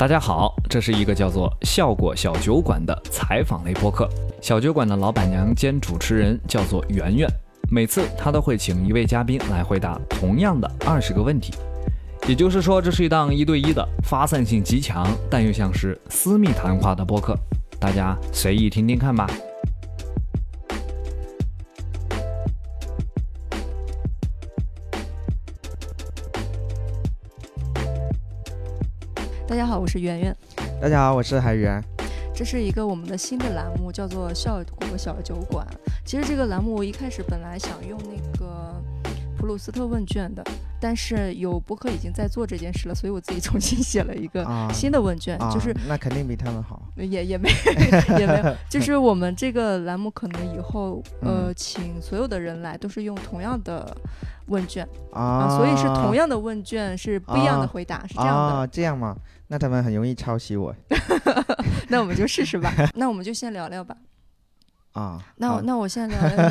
[0.00, 4.08] 大家好，这是一个叫做“效果小酒馆”的采访类播客。
[4.40, 7.28] 小酒馆的老板娘兼主持人叫做圆圆，
[7.70, 11.52] 每次她都会请一位嘉宾来回答同样的二十个问题。
[12.26, 17.36] 也就是说，这是一档一对一的、发散性极强，但又像是私密谈话的播客。
[17.78, 19.28] 大家随意听听看吧。
[29.80, 30.36] 我是圆圆。
[30.78, 31.82] 大家好，我是海源。
[32.34, 35.66] 这是一个我们的新的栏目，叫做“效果小酒馆”。
[36.04, 38.74] 其实这个栏目我一开始本来想用那个
[39.38, 40.44] 普鲁斯特问卷的，
[40.78, 46.82] 但是有博客已经在做这件事了，所以我自己重新写了一个新的问卷，就是那肯定比他们好。
[46.96, 47.48] 也也没
[48.18, 53.96] 也没有， 就是我们这个栏目可能以后呃，请所有的人来都是用同样的
[54.48, 58.66] 问卷啊，所以是同样的问卷是不一样的回答，是这样的。
[58.66, 59.16] 这样吗？
[59.52, 60.72] 那他们很容易抄袭我，
[61.90, 62.72] 那我们就试试吧。
[62.94, 63.96] 那我们就先聊聊吧。
[64.92, 66.46] 啊，那我那我先聊聊。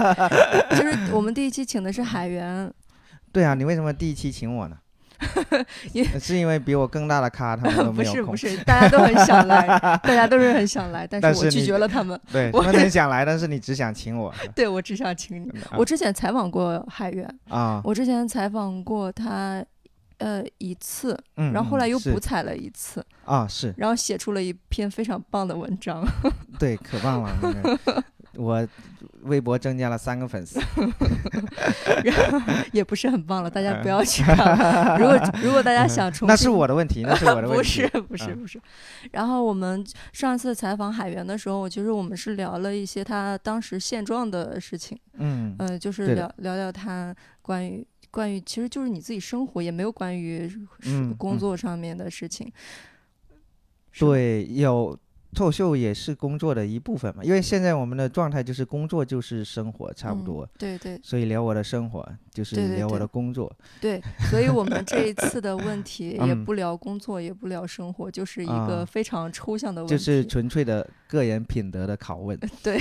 [0.72, 2.72] 就是我们第一期请的是海源。
[3.30, 4.76] 对啊，你为什么第一期请我呢？
[6.18, 9.66] 是因为比我更大的咖，他们都没有不是不是，大家都很想来，
[10.02, 12.18] 大家都是很想来，但是我拒绝了他们。
[12.32, 14.32] 对，他们很想来，但是你只想请我。
[14.54, 15.52] 对，我只想请你。
[15.76, 19.62] 我之前采访过海源啊，我之前采访过他。
[20.18, 26.06] 呃，一次，然后后来又补采了一次啊，是，然后写出了一篇非常棒的文章，
[26.58, 27.36] 对，可棒了，
[28.36, 28.66] 我
[29.22, 30.60] 微博增加了三个粉丝，
[32.72, 34.98] 也不是很棒了，大家不要去看。
[34.98, 38.60] 如果 如果大家想重，那是我的问题，那是我的问题，不是不是不是。
[39.12, 47.86] 然后我们上次采访海源的时候，其实我们是聊了一些他当时现状的事情，嗯呃，就是聊聊聊他关于。
[48.14, 50.48] 关于其实就是你自己生活，也没有关于
[51.18, 52.48] 工作上面的事情。
[53.98, 54.96] 对，有
[55.34, 60.48] 脱口秀也是工作的一部分嘛，因为现在我们的状态就是工作就是生活，差不多。
[60.56, 60.96] 对对。
[61.02, 63.52] 所以聊我的生活就是聊我的工作。
[63.80, 72.38] 对，所以我们这一次的问题 也不聊工作，也不聊生活，就是一个非常抽象的问题，就是纯粹的个人品德的拷问。
[72.62, 72.78] 对，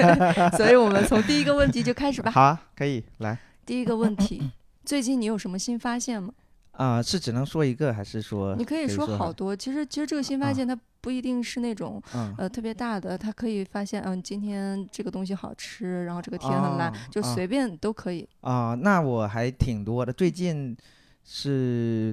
[0.56, 2.30] 所以我们从第一个问题就开始吧。
[2.30, 3.38] 好，可以来。
[3.66, 4.50] 第一个问题。
[4.90, 6.34] 最近你有什么新发现吗？
[6.72, 9.54] 啊，是只能说一个，还是说你可以说好多？
[9.54, 12.02] 其实，其实这个新发现它不一定是那种
[12.36, 18.28] 呃特别大的，它可以发现，嗯，今天这个东西好吃，然后这个天很蓝，就随便都可以。
[18.40, 20.12] 啊，那我还挺多的。
[20.12, 20.76] 最近
[21.22, 22.12] 是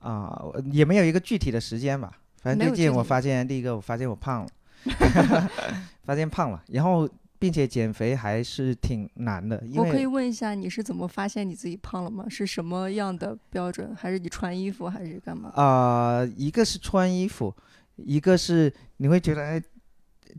[0.00, 0.42] 啊，
[0.72, 2.10] 也没有一个具体的时间吧。
[2.42, 4.48] 反正最近我发现，第一个我发现我胖了，
[6.02, 7.08] 发现胖了，然后。
[7.38, 9.62] 并且减肥还是挺难的。
[9.76, 12.26] 我可以问一下，你是怎么发现你自己胖了吗？
[12.28, 13.94] 是什么样的标准？
[13.94, 15.50] 还是你穿衣服，还是干嘛？
[15.50, 17.54] 啊，一个是穿衣服，
[17.96, 19.62] 一个是你会觉得，哎，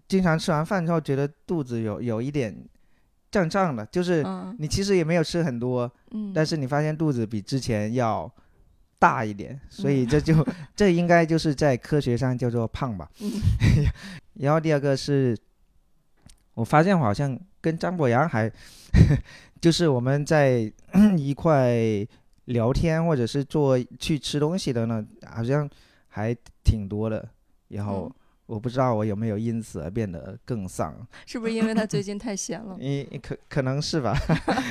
[0.07, 2.53] 经常吃完饭之后觉得肚子有有一点
[3.31, 4.25] 胀胀的，就是
[4.57, 8.29] 你其实也没有吃很多，嗯，但是你发现肚子比之前要
[8.97, 10.45] 大一点，所以这就
[10.75, 13.09] 这应该就是在科学上叫做胖吧。
[14.35, 15.37] 然后第二个是。
[16.59, 18.51] 我发现我好像跟张博洋还，
[19.61, 20.69] 就是我们在
[21.17, 21.73] 一块
[22.45, 25.69] 聊天，或者是做去吃东西的呢，好像
[26.09, 27.25] 还挺多的。
[27.69, 28.11] 然后
[28.45, 30.93] 我不知道我有没有因此而变得更丧，
[31.25, 32.75] 是不是因为他最近太闲了？
[32.81, 34.13] 你可可能是吧。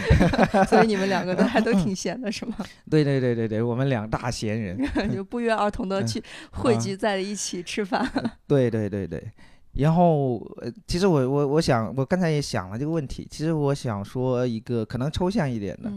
[0.69, 2.55] 所以你们两个都还都挺闲的，是吗？
[2.91, 4.79] 对对对对对，我们两大闲人
[5.11, 8.07] 就不约而同的去汇聚在一起吃饭。
[8.47, 9.33] 对对对对。
[9.79, 13.27] 然后，呃，其实我我我想，我刚才也想了这个问题。
[13.31, 15.93] 其实我想说一个可能抽象一点的，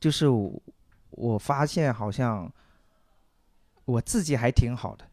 [0.00, 0.26] 就是
[1.10, 2.52] 我发现好像
[3.84, 5.04] 我自己还挺好的。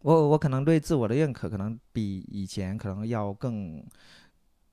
[0.00, 3.82] 我我可能对自我的认可可能比以前可能要更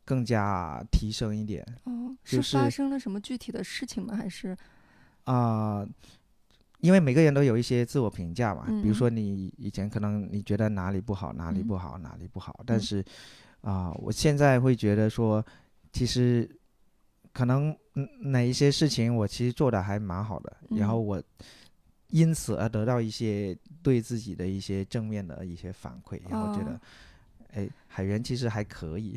[0.06, 1.66] 更加提升一点。
[1.84, 4.16] 哦，是发生了什么具体的事情吗？
[4.16, 4.58] 还是
[5.26, 5.86] 啊？
[6.82, 13.04] 因为每个人都有一些自我评价嘛，比如说你以前可能你觉得哪里不好，哪里不好，哪里不好，但是
[13.62, 15.44] 啊，我现在会觉得说，
[15.94, 16.50] 其实
[17.32, 17.76] 可能
[18.20, 21.22] 哪一些事情我其实做的还蛮好的，然后我
[22.10, 26.80] 因此而得到一些对自己的一些正面的一些反馈，然后觉得。
[27.54, 29.14] 哎，海源其实还可以，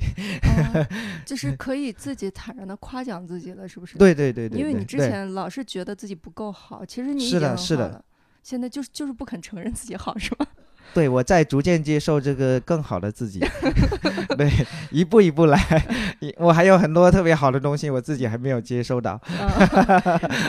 [1.24, 3.96] 就是可以自己坦然的夸奖自己了，是不是？
[3.98, 4.58] 对对对对。
[4.58, 8.04] 因为你之前老是觉得自己不够好，其实你已经很好了。
[8.42, 10.46] 现在就是就是不肯承认自己好，是吗？
[10.92, 13.40] 对，我在逐渐接受这个更好的自己，
[14.36, 14.50] 对，
[14.90, 15.58] 一步一步来。
[16.36, 19.20] 我还有很多特别好的东西，我自己还没有接收到。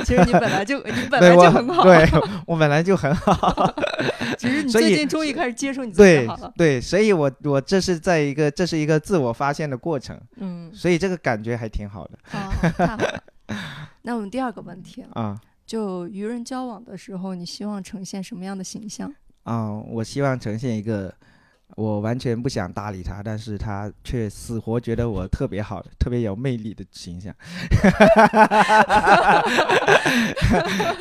[0.04, 2.08] 其实你本来就你本来就很好，对
[2.46, 3.74] 我本来就很好。
[4.38, 6.52] 只是你最近终于开始接受你自己好了。
[6.58, 10.20] 对，所以我我这是在一个这是一个自我发现的过程。
[10.38, 12.18] 嗯，所以这个感觉还挺好的。
[12.24, 13.24] 好，太好了。
[14.04, 19.12] 那我们第二个问题啊，就与人交往的时候，你希望呈现什么样的形象？
[19.46, 21.12] 啊，我希望呈现一个。
[21.78, 27.36] 我完全不想搭理他，但是他却死活觉得我特别好，特别有魅力的形象。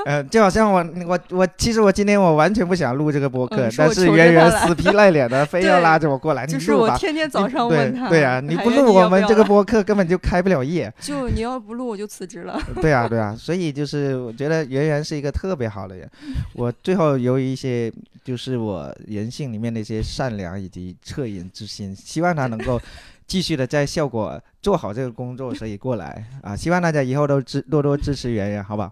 [0.05, 10.93] 呃，就好像我我我，其实我今天我完全不想录这个播客，但是圆圆死皮赖脸的 非要拉着我过来，就是我天天早上问他，对啊， 你不录我们这个播客根本就开不了业。
[10.99, 12.61] 就你要不录我就辞职了。
[12.81, 16.11] 对啊对啊，所以就是我觉得圆圆是一个特别好的人。
[16.55, 17.93] 我最后由于一些
[18.25, 20.55] 就是我人性里面的一些善良。
[20.65, 22.81] 以及恻隐之心，希望他能够
[23.27, 26.57] 继续的在效果做好这个工作，所以过来啊！
[26.57, 28.91] 希望大家以后都支多多支持圆圆，好吧？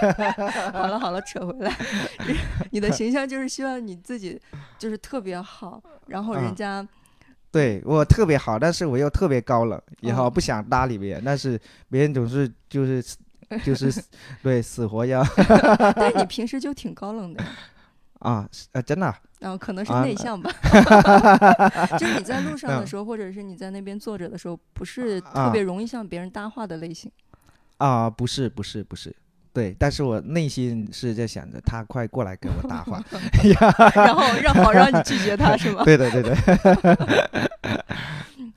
[0.74, 1.74] 好了好了，扯回来，
[2.72, 4.38] 你的形象就是希望你自己
[4.78, 6.86] 就是特别好，然后人家
[7.50, 13.02] 对我特别好，但是我又特别高冷，以后不想搭理别人，但是别人总是就是
[13.64, 13.90] 就是
[14.42, 15.24] 对死活要。
[15.96, 17.42] 但你平时就挺高冷的。
[18.20, 20.50] 啊，呃，真的，然后可能是内向吧，
[21.98, 27.10] 就是你在路上的时候，或者是你在那边坐着的时候，不是特别容易向别人搭话的类型。
[27.76, 29.14] 啊，不是，不是，不是，
[29.52, 33.00] 对，但是我内心是在想着他快过来跟我搭话，
[33.94, 35.84] 然后让好让你拒绝他是吗？
[35.84, 36.34] 对的，对的。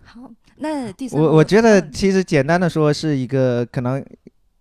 [0.04, 0.22] 好，
[0.58, 4.04] 那第三，我我觉得其实简单的说是一个可能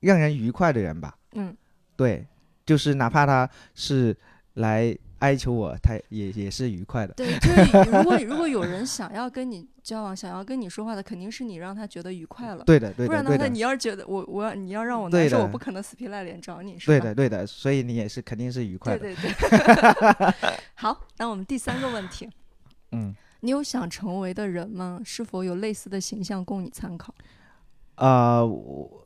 [0.00, 1.14] 让人愉快的人吧。
[1.32, 1.56] 嗯，
[1.96, 2.26] 对，
[2.66, 4.14] 就是哪怕他是。
[4.54, 7.14] 来哀求我，他也也是愉快的。
[7.14, 12.64] 对，就是 如果如果有人想要跟你交往，想要跟你说话的，肯定是你让他觉得愉快了。
[12.64, 13.06] 对的，对的。
[13.06, 16.76] 不然的话，你要是觉得我我你要让我难受，我不可能死皮赖脸找你。
[16.86, 17.46] 对的，对的。
[17.46, 18.98] 所以你也是肯定是愉快的。
[18.98, 20.34] 对对对。
[20.74, 22.28] 好，那我们第三个问题，
[22.92, 25.00] 嗯，你有想成为的人吗？
[25.04, 27.14] 是否有类似的形象供你参考？
[27.96, 28.99] 啊，我。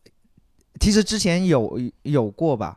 [0.80, 2.76] 其实之前有有过吧，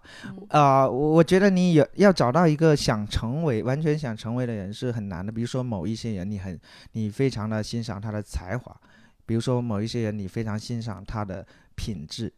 [0.49, 5.31] 啊，我我觉得你有要找到一个想成为完全想成为的人是很难的。
[5.31, 6.57] 比如说某一些人，你很
[6.91, 8.79] 你非常的欣赏他的才华，
[9.25, 11.45] 比如说某一些人，你非常欣赏他的
[11.75, 12.31] 品质，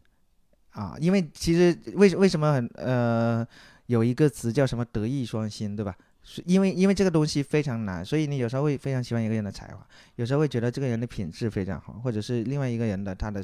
[0.70, 3.46] 啊，因为其实为为什么很呃
[3.86, 5.94] 有一个词叫什么德艺双馨，对吧？
[6.22, 9.86] 是因为因为这个东西非常难，所以你有时候会非常喜欢一个人的才华，
[10.16, 13.42] 有时候会觉得这个人的品质非常好，或者是另外一个人的他的。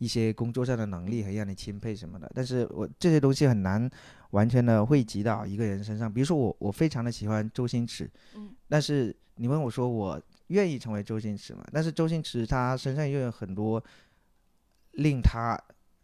[0.00, 3.88] 一些工作上的能力很让你钦佩什么的，但是我这些东西很难
[4.30, 6.10] 完全的汇集到一个人身上。
[6.10, 11.62] 比如说我，我非常的喜欢周星驰，嗯，但是你问我说我愿意成为周星驰吗？
[11.70, 13.82] 但是周星驰他身上又有很多
[14.92, 15.54] 令他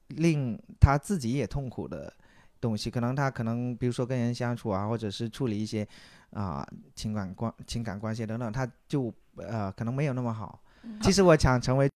[0.08, 2.12] 令他自己也痛苦的
[2.60, 5.88] 东西，可能他可能比如说跟人相处啊，或者是处理一些
[6.32, 10.60] 啊情感关情感关系等等，他就呃可能没有那么好。
[11.00, 11.88] 其实我想成为。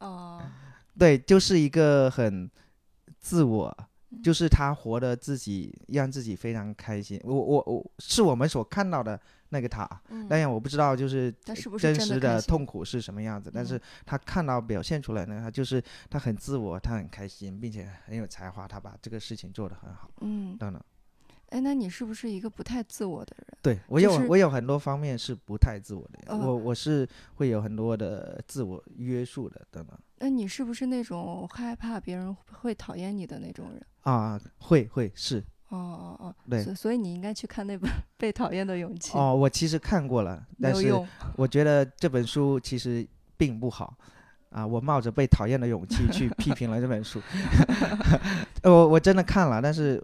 [0.00, 0.42] 哦，
[0.98, 2.50] 对，就是一个很
[3.18, 3.74] 自我，
[4.22, 7.20] 就是他活的自己，让自己非常开心。
[7.24, 9.18] 我我我是我们所看到的
[9.50, 9.88] 那个他，
[10.28, 11.30] 当然我不知道就是
[11.78, 20.10] 真实的痛苦是什么样子，但是他看到表现出来呢，他就是他很自我，他很开心，并且很有才华，他把这个事情做得很好。
[20.20, 20.82] 嗯，等等。
[21.50, 23.58] 哎，那你是不是一个不太自我的人？
[23.60, 29.98] 对我有我有很多方面是不太自我的，我我是会有很多的自我约束的，等等。
[30.18, 33.84] 那你是不是那种害怕别人会讨厌你的那种人？
[34.02, 35.44] 啊，会会是。
[35.68, 39.12] 哦哦哦，对，所以你应该去看那本《被讨厌的勇气》。
[39.16, 40.92] 哦，我其实看过了，但是
[41.36, 43.96] 我觉得这本书其实并不好。
[44.50, 47.22] 啊，我冒着被讨厌的勇气去批评了这本书。
[48.64, 50.02] 我我真的看了，但是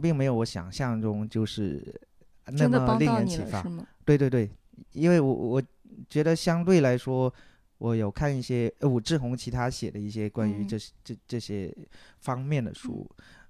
[0.00, 2.00] 并没有我想象中就是
[2.46, 3.62] 那么令人启发。
[4.04, 4.50] 对对对，
[4.92, 5.62] 因为我我
[6.08, 7.32] 觉得相对来说，
[7.76, 11.74] 我有看一些武志红其他写的一些关于这这这些
[12.18, 13.08] 方面的书，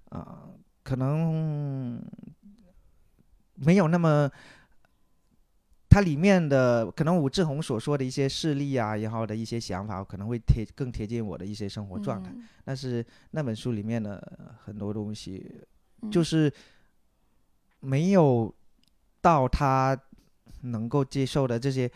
[0.08, 0.48] 啊，
[0.82, 2.04] 可能
[3.54, 4.30] 没有那么。
[5.92, 12.32] 它里面的可能武志红所说的一些事例啊，然后的一些想法，可能会贴更贴近我的一些生活状态。
[12.64, 15.54] 但是那本书里面的很多东西，
[16.10, 16.50] 就是
[17.80, 18.50] 没有
[19.20, 19.94] 到他
[20.62, 21.90] 能够接受的这些，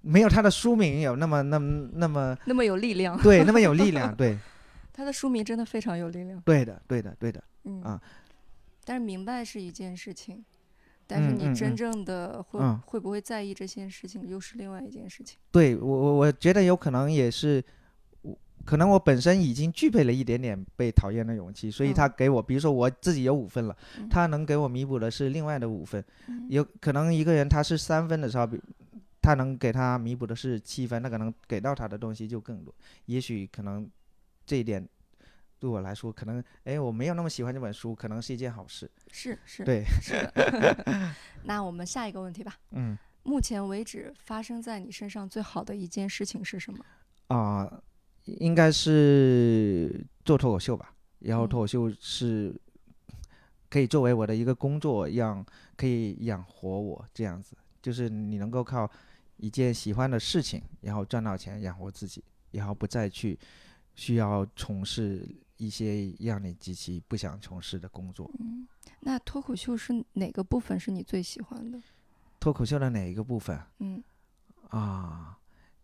[0.00, 3.20] 没有他的书名有那么那么那么那么有力量。
[3.20, 4.12] 对，那么有力量。
[4.16, 4.38] 对，
[4.90, 6.40] 他的书名真的非常有力量。
[6.46, 7.44] 对的，对的，对的。
[7.64, 8.00] 嗯啊，
[8.86, 10.42] 但是明白是一件事情。
[11.08, 15.38] 但是你真正的会会不会在意这件事情，又是另外一件事情。
[15.50, 17.64] 对我我我觉得有可能也是。
[18.64, 23.74] 可能我本身已经具备了一点点被讨厌的勇气，所以他给我，比如说我自己有五分了，
[24.10, 26.04] 他能给我弥补的是另外的五分。
[26.50, 28.46] 有可能一个人他是三分的时候，
[29.22, 32.74] 他能给他弥补的是七分，那可能给到他的东西就更多。
[33.06, 33.88] 也许可能
[34.44, 34.86] 这一点
[35.58, 38.90] 对我来说，可能哎我没有那么喜欢这本书，可能是一件好事。
[39.10, 41.14] 是是，对是的。
[41.44, 42.54] 那我们下一个问题吧。
[42.70, 42.96] 嗯。
[43.24, 46.84] 目前为止发生在你身上最好的一件事情是什么？
[47.28, 47.82] 啊。
[48.24, 52.54] 应该是做脱口秀吧，然后脱口秀是
[53.70, 55.42] 可以作为我的一个工作，让
[55.78, 58.90] 可以养活我这样子，就是你能够靠
[59.38, 63.38] 一件喜欢的事情，然后赚到钱养活自己，然后不再去
[63.94, 65.26] 需要从事
[65.58, 68.30] 一些让你极其不想从事的工作。
[68.40, 68.66] 嗯，
[69.00, 71.78] 那脱口秀是哪个部分是你最喜欢的？
[72.40, 73.60] 脱口秀的哪一个部分？
[73.80, 74.02] 嗯，
[74.70, 75.34] 啊。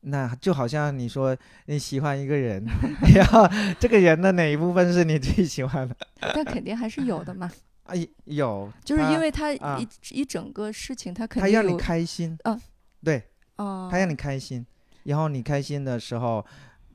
[0.06, 2.62] 那就好像你说你喜欢一个人，
[3.14, 3.48] 然后
[3.80, 5.96] 这个人的哪一部分是你最喜欢的？
[6.20, 7.50] 那肯定还是有的嘛。
[7.84, 12.36] 啊，有，就是因为他一一整个事情，他肯定他让你开心。
[12.44, 12.60] 嗯，
[13.02, 13.22] 对，
[13.56, 14.66] 哦，他让你开心，
[15.04, 16.44] 然后你开心的时候，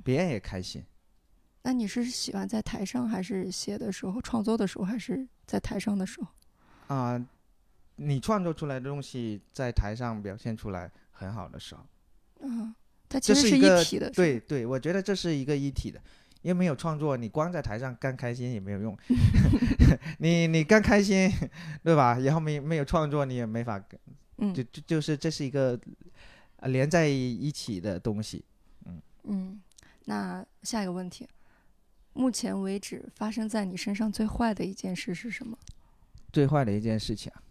[0.04, 0.84] 别人也开心。
[1.70, 6.28] 那你是喜欢在台上，还是写的时候、创作的时候，还是在台上的时候？
[6.96, 7.24] 啊，
[7.98, 11.86] 你创作出来的东西在台上表现出来很好的时候。
[12.40, 12.74] 嗯。
[13.08, 16.02] 它其实是一体的，对对，我觉得这是一个一体的，
[16.42, 18.98] 因为没有创作，你光在台上干开心也没有用，
[20.18, 21.32] 你你干开心，
[21.84, 22.18] 对吧？
[22.18, 23.80] 然后没没有创作，你也没法，
[24.38, 25.80] 嗯，就就就是这是一个
[26.64, 28.44] 连在一起的东西，
[28.86, 29.62] 嗯嗯。
[30.06, 31.28] 那下一个问题，
[32.20, 35.58] 目前为止发生在你身上最坏的一件事是什么？
[36.34, 37.42] 最坏的一件事情啊，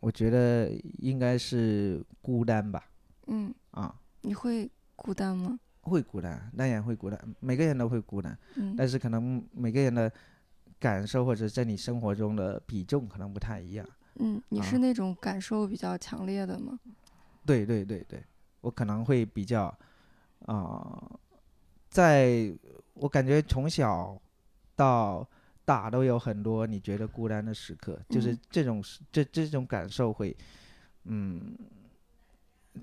[0.00, 0.68] 我觉得
[0.98, 2.84] 应该是孤单吧。
[3.28, 4.68] 嗯啊，你会。
[4.96, 5.60] 孤单吗？
[5.82, 7.20] 会孤单，当然会孤单。
[7.38, 8.36] 每个人都会孤单，
[8.76, 10.10] 但是可能每个人的
[10.80, 13.86] 感受或者在你生活中的比重可能不太一样。
[14.14, 16.80] 嗯，你是那种感受比较强烈的吗？
[17.44, 18.24] 对对对对，
[18.62, 19.66] 我可能会比较
[20.46, 21.10] 啊，
[21.90, 22.50] 在
[22.96, 24.20] 我感觉从小
[24.74, 25.26] 到
[25.64, 30.36] 大都有很多你觉得孤单的时刻，就是这种这这种感受会
[31.04, 31.56] 嗯。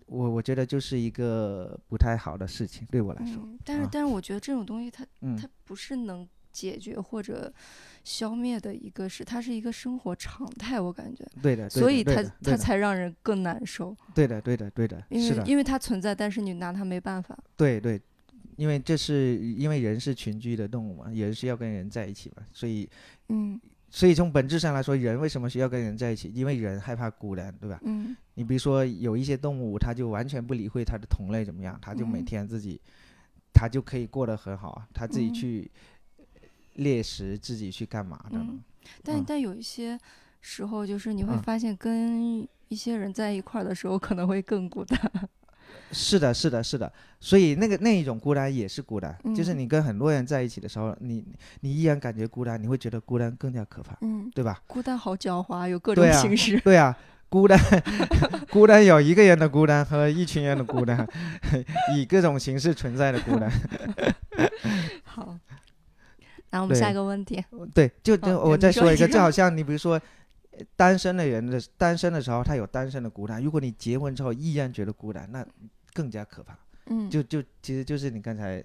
[0.07, 3.35] 我我觉得就是一个不太好的事情，对我来说。
[3.43, 5.05] 嗯，但是但是我觉得这种东西它
[5.39, 7.53] 它不是能解决或者
[8.03, 11.23] 消灭的一个事，它是一个生活常态，我感觉。
[11.43, 11.69] 对的。
[11.69, 13.95] 所以它它才让人更难受。
[14.15, 14.99] 对的，对的，对的。
[15.09, 17.37] 因为因为它存在，但是你拿它没办法。
[17.55, 18.01] 对对，
[18.57, 22.89] 因为这是因为人是群居的动物嘛，人是要跟人在一起嘛，所以
[23.29, 23.59] 嗯。
[23.95, 26.31] 所以从本质上来说，人为什么需要跟人在一起？
[26.33, 27.79] 因为人害怕孤单，对吧？
[27.85, 28.17] 嗯。
[28.33, 32.81] 你比如说，有一些动物，它就完全不理会它的同类怎么样，它就每天自己，
[33.53, 35.69] 它就可以过得很好啊，它自己去
[36.73, 38.39] 猎食，自己去干嘛的。
[38.39, 38.63] 嗯。
[39.03, 39.95] 但但有一些
[40.41, 45.29] 时候，就是你会发现，跟一些人在一块儿的时候，可能会更孤单。
[45.91, 51.23] 是的，是的，是的，所以那个那一种孤单也是孤单，就是你跟很多人在一起的时候，你
[51.61, 54.61] 你依然感觉孤单，你会觉得孤单更加可怕，嗯，对吧？
[54.67, 56.59] 孤单好狡猾，有各种形式。
[56.61, 56.97] 对啊，
[57.29, 57.59] 孤单，
[58.51, 61.07] 孤单有一个人的孤单和一群人的孤单，
[61.95, 63.51] 以各种形式存在的孤单。
[65.05, 65.37] 好，
[66.49, 67.43] 那我们下一个问题。
[67.73, 70.01] 对，就就我再说一个，就好像你比如说。
[70.75, 73.43] 单身的人的单身的时候，他有单身的孤单。
[73.43, 75.45] 如果你结婚之后依然觉得孤单，那
[75.93, 76.57] 更加可怕。
[76.87, 78.63] 嗯，就就其实就是你刚才，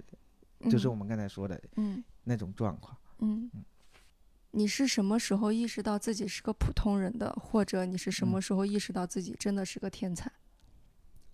[0.71, 2.97] 就是我们刚才说的，嗯，那种状况。
[3.19, 3.51] 嗯，
[4.51, 7.31] 你是什么时候意识到自己是个普通人的？
[7.33, 10.31] 或者你是什么时候意识到自己真的是个天才？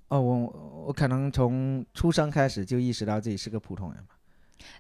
[0.08, 4.18] 哦，我我可能从出生开始就意识到自己是个普通人吧。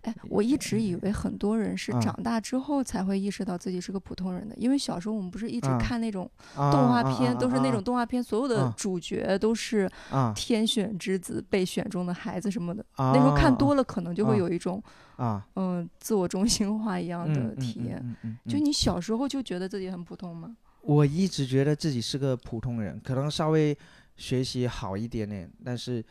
[0.02, 9.90] 哎，我一直以为很多人是长大之后才会意识到自己是个普通人的，因为小时候我们不是一直看那种动画片，都是那种动画片，所有的主角都是
[10.34, 12.84] 天选之子、被选中的孩子什么的。
[12.96, 14.82] 那时候看多了，可能就会有一种
[15.16, 18.16] 啊，嗯，自我中心化一样的体验。
[18.48, 20.56] 就你小时候就觉得自己很普通吗？
[20.82, 23.76] 我一直觉得自己是个普通人，可能稍微
[24.16, 26.04] 学习好一点点，但是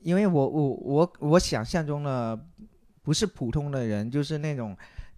[0.00, 2.38] 因为我我我我想象中的。
[3.10, 4.76] 不是普通的人，就是那种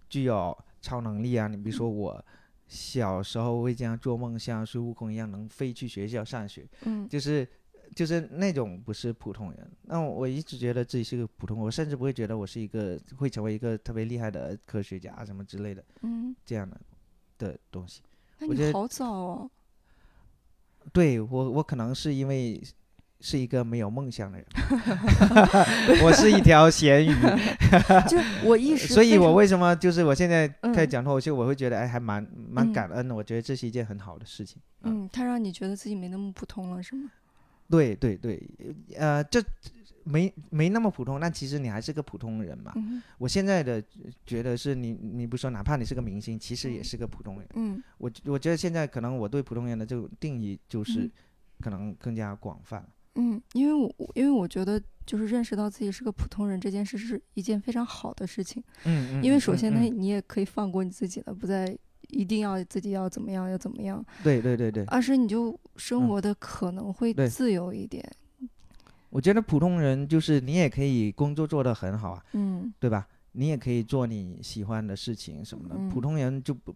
[0.09, 1.47] 具有超能力啊！
[1.47, 2.25] 你比如说，我
[2.67, 7.47] 小时候会这样做梦，像孙悟空一样能飞去学校上学，嗯，就是
[7.95, 9.71] 就是那种不是普通人。
[9.83, 16.81] 那我一直觉得自己是个普通，我甚至不会觉得我是一个会成为一个特别厉害的科学家什么之类的，嗯，这样的
[17.37, 18.01] 的东西。
[18.39, 19.51] 那你好早哦。
[20.91, 22.59] 对我，我可能是因为
[23.25, 24.45] 是一个没有梦想的人，
[26.03, 27.15] 我是一条咸鱼。
[28.05, 33.15] 就我意识，所以我为什么就是我现在开始讲脱口秀，我会觉得哎，还蛮蛮感恩的。
[33.15, 34.61] 我觉得这是一件很好的事情。
[34.81, 37.09] 嗯，他让你觉得自己没那么普通了，是吗？
[37.69, 38.45] 对对对，
[38.97, 39.41] 呃，这。
[40.05, 42.73] 没没那么普通，但其实你还是个普通人嘛。
[43.17, 43.81] 我现在的
[44.25, 47.47] 觉得是你，你不说，哪怕你是个明星，其实也是个普通人。
[47.55, 51.09] 嗯，我我觉得现在可能我对普通人的这种定义就是
[51.61, 52.81] 可能更加广泛。
[52.81, 52.91] 嗯，
[53.53, 58.63] 因为我因为我觉得就是认识到自己是个普通人这件事是一件非常好的事情。
[58.85, 59.23] 嗯嗯。
[59.23, 61.77] 因为首先呢，你也可以放过你自己了，不再
[62.09, 64.03] 一定要自己要怎么样要怎么样。
[64.23, 64.83] 对对对对。
[64.85, 68.03] 二是你就生活的可能会自由一点。
[69.09, 73.07] 我觉得普通人就是你也可以工作做得很好啊，嗯，对吧？
[73.33, 75.75] 你也可以做你喜欢的事情什么的。
[75.91, 76.75] 普通人就不，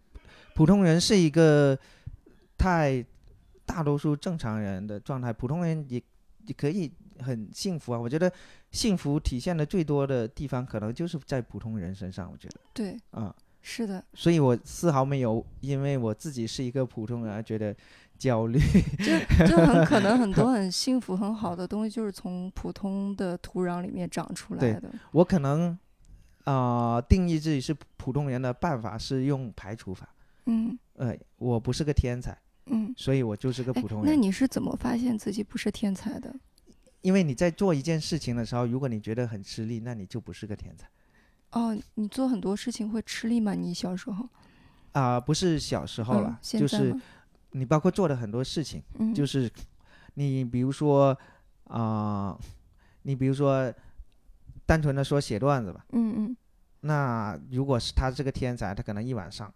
[0.53, 1.77] 普通人是一个
[2.58, 3.03] 太
[3.65, 5.34] 大多数正常人的状态。
[5.34, 6.01] 普通人也也
[6.54, 8.00] 可以很幸福啊。
[8.00, 8.32] 我觉得
[8.72, 12.30] 幸福体现的最多的地方，可能就是在普通人身上。
[12.32, 14.04] 我觉得对，啊，是的。
[14.13, 17.75] 所以我丝毫没有因为我自己是一个普通人而觉得。
[18.18, 18.60] 焦虑，
[18.98, 24.92] 就就很可能很多很幸福很好的东西，就是从普通的土壤里面长出来的。
[25.12, 25.77] 我可能
[26.46, 30.10] 啊，定义自己是普通人的办法是用排除法。
[30.48, 32.36] 嗯，呃，我不是个天才。
[32.69, 34.05] 嗯，所以我就是个普通人。
[34.05, 36.33] 那你是怎么发现自己不是天才的？
[37.01, 40.88] 因为你在做一件事情的时候，如果你觉得很吃力，那你就不是个天才。
[41.51, 43.53] 哦，你做很多事情会吃力吗？
[43.53, 44.27] 你小时候？
[44.91, 46.95] 啊，不是小时候了，就是。
[47.51, 48.83] 你包括做的很多事情，
[49.15, 49.50] 就是
[50.15, 51.17] 你比如说
[51.63, 52.38] 啊，
[53.03, 53.74] 你比如说
[54.65, 56.38] 单纯的说写段子吧，嗯嗯，
[56.81, 59.51] 那如果是他是个天才，他可能一晚上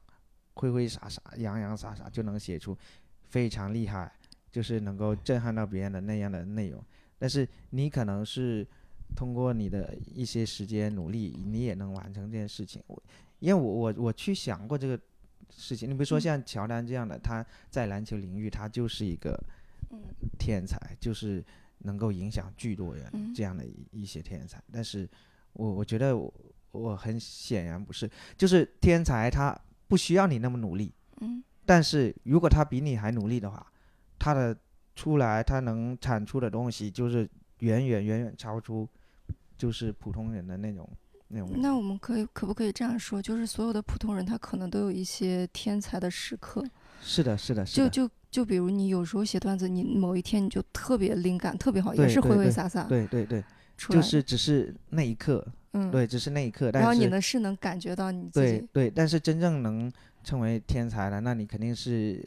[0.54, 2.78] 挥挥洒洒、洋洋洒洒就能写出
[3.30, 4.12] 非常厉害，
[4.52, 6.84] 就是能够震撼到别人的那样的内容。
[7.18, 8.68] 但是你可能是
[9.16, 12.82] 通过你的一些时间努力，你也能完成这件事情。
[12.88, 13.04] 我
[13.40, 15.00] 因为我我我去想过这个。
[15.54, 19.38] 事情，你比如说像乔丹这样的，他在篮球领域他就是一个
[20.40, 21.44] 天才，就是
[21.80, 24.64] 能够影响巨多人这样的一些天才。
[24.72, 25.06] 但是，
[25.52, 26.34] 我我觉得我
[26.72, 29.54] 我很显然不是，就是天才他
[29.92, 30.94] 不需要你那么努力。
[31.20, 31.44] 嗯。
[31.66, 33.66] 但是如果他比你还努力的话，
[34.18, 34.56] 他的
[34.96, 38.88] 出来他能产出的东西就是远远远远超出
[39.58, 40.90] 就是普通人的那种。
[41.28, 41.50] 那种。
[41.58, 43.22] 那我们可以可不可以这样说？
[43.22, 46.66] 就是所有的普通人，他可能都有一些天才的时刻。
[47.02, 47.90] 是的，是的，是的。
[47.90, 52.84] 就就就比如你有时候写段子，你某一天你就特别灵感特别好，也是挥挥洒洒。
[52.84, 53.44] 对对对，
[53.90, 55.46] 就是只是那一刻。
[55.74, 55.90] 嗯。
[55.90, 56.70] 对，只是那一刻。
[56.72, 58.60] 然后你呢是能感觉到你自己。
[58.60, 59.92] 对对，但是真正能
[60.24, 62.24] 成为天才的，那你肯定是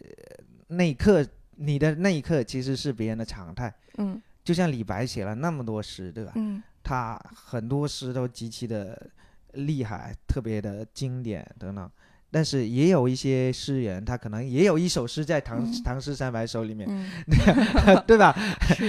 [0.69, 3.73] 那一刻，你的那一刻其实是别人的常态。
[3.99, 4.21] 嗯。
[4.43, 6.33] 就像李白写了那么多诗，对吧？
[6.37, 6.63] 嗯。
[6.83, 9.11] 他很多诗都极其的
[9.53, 11.91] 厉害，特别的经典等等，
[12.35, 16.89] 但是也有一些诗人，他可能也有一首诗在《唐唐诗三百首》里面，
[18.09, 18.35] 对吧？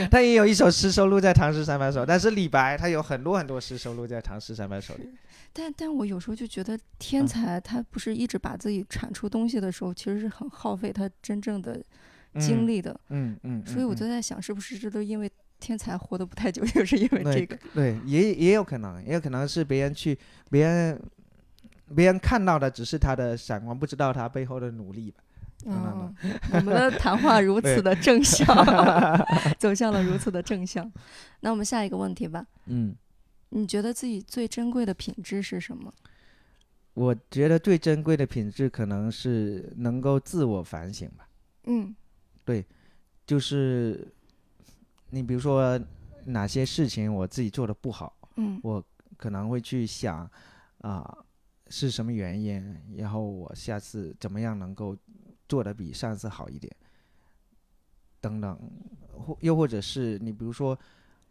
[0.09, 5.07] 他也有一首诗收录在《唐诗三百首》，但是李白他有很多很多诗收录在《唐诗三百首》里。
[5.53, 11.79] 但但我有时候就觉得，天才他不是一直把自己产出东西的时候，其实是很耗费他真正的
[12.39, 12.99] 精力的。
[13.09, 13.63] 嗯嗯。
[13.63, 15.31] 所以我就在想，是不是这都因为。
[15.57, 17.57] 天才活得不太久， 就是因为这个。
[17.73, 20.15] 对，也也有可能，也有可能是别人去，
[20.51, 21.01] 别人
[21.93, 25.23] 别人看到的只是他的闪光，不知道他背后的努力吧。
[25.65, 26.15] 嗯，
[26.53, 28.45] 我们的谈话如此的正向，
[29.59, 30.91] 走向了如此的正向。
[31.41, 32.45] 那我们下一个问题吧。
[32.65, 32.95] 嗯，
[33.49, 35.93] 你觉得自己最珍贵的品质是什么？
[36.93, 41.27] 我觉得最珍贵的品质可能是能够自我反省吧。
[41.65, 41.95] 嗯，
[42.43, 42.65] 对，
[43.25, 44.07] 就是。
[45.11, 45.79] 你比如说
[46.25, 48.83] 哪些事情我自己做的不好，嗯，我
[49.15, 50.29] 可能会去想，
[50.79, 51.17] 啊，
[51.75, 54.95] 是什么原因，然后我下次怎么样能够
[55.49, 56.73] 做的比上次好一点，
[58.21, 58.57] 等等，
[59.11, 60.77] 或又或者是你比如说，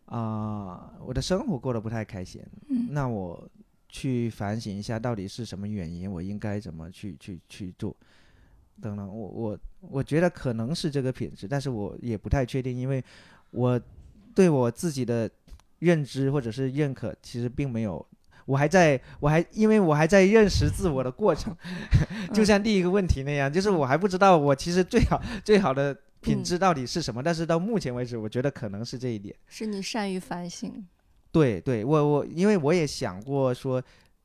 [0.06, 3.48] 啊，我的生活过得不太开心，嗯，那我
[3.88, 7.96] 去反省一下到底是什么原因，我应该怎么去去去做，
[8.82, 13.02] 等等，我我我觉得可能是这个品质，但是我也不太确定，因为。
[13.56, 13.80] 我
[14.34, 15.30] 对我自己的
[15.78, 18.04] 认知或者是认可，其实并没有，
[18.46, 21.56] 我还在我还因为我还在认识自我的过程，
[22.32, 29.34] 就像第一个问题那样，就是我还不知道我其实最好最好的品质到底是什么，但是到目前为止，我觉得可能是这一点。
[29.46, 30.86] 是你善于反省。
[31.32, 33.82] 对对，我我因为我也想过说，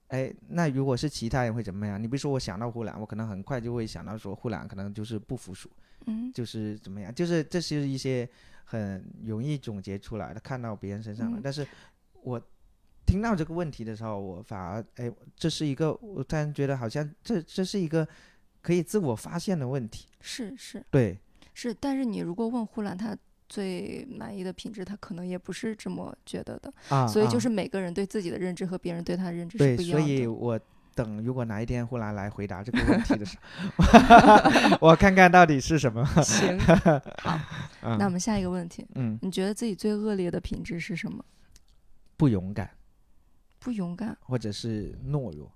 [0.10, 2.02] 哎，那如果是其他人会怎么样？
[2.02, 5.70] 你比如说我想到呼兰，我可能很快就会想到说呼兰可能就是不服输，
[6.06, 7.14] 嗯，就是怎么样？
[7.14, 8.30] 就是这是一些
[8.64, 11.40] 很容易总结出来的，看到别人身上的。
[11.44, 11.66] 但是
[12.22, 12.40] 我
[13.10, 18.08] 听到这个问题的时候，我反而哎，这是一个我突然觉得好像这这是一个
[18.62, 20.08] 可以自我发现的问题。
[20.22, 21.18] 是是，对，
[21.54, 21.74] 是。
[21.74, 23.18] 但是你如果问呼兰，他。
[23.52, 30.06] 最满意的品质，他可能也不是这么觉得的，啊，所以就是每个人对自己的认知和别人对他的认知是不一样的。
[30.06, 30.60] 所以我
[30.94, 33.40] 等如果哪一天呼兰来回答这个问题的时
[33.76, 36.06] 候， 我看看到底是什么。
[36.22, 37.40] 行，好，
[37.98, 41.26] 那我们下一个问题，嗯，你觉得自己最恶劣的品质是什么？
[42.18, 42.70] 不勇敢，
[43.60, 45.52] 不勇敢，或者是懦弱。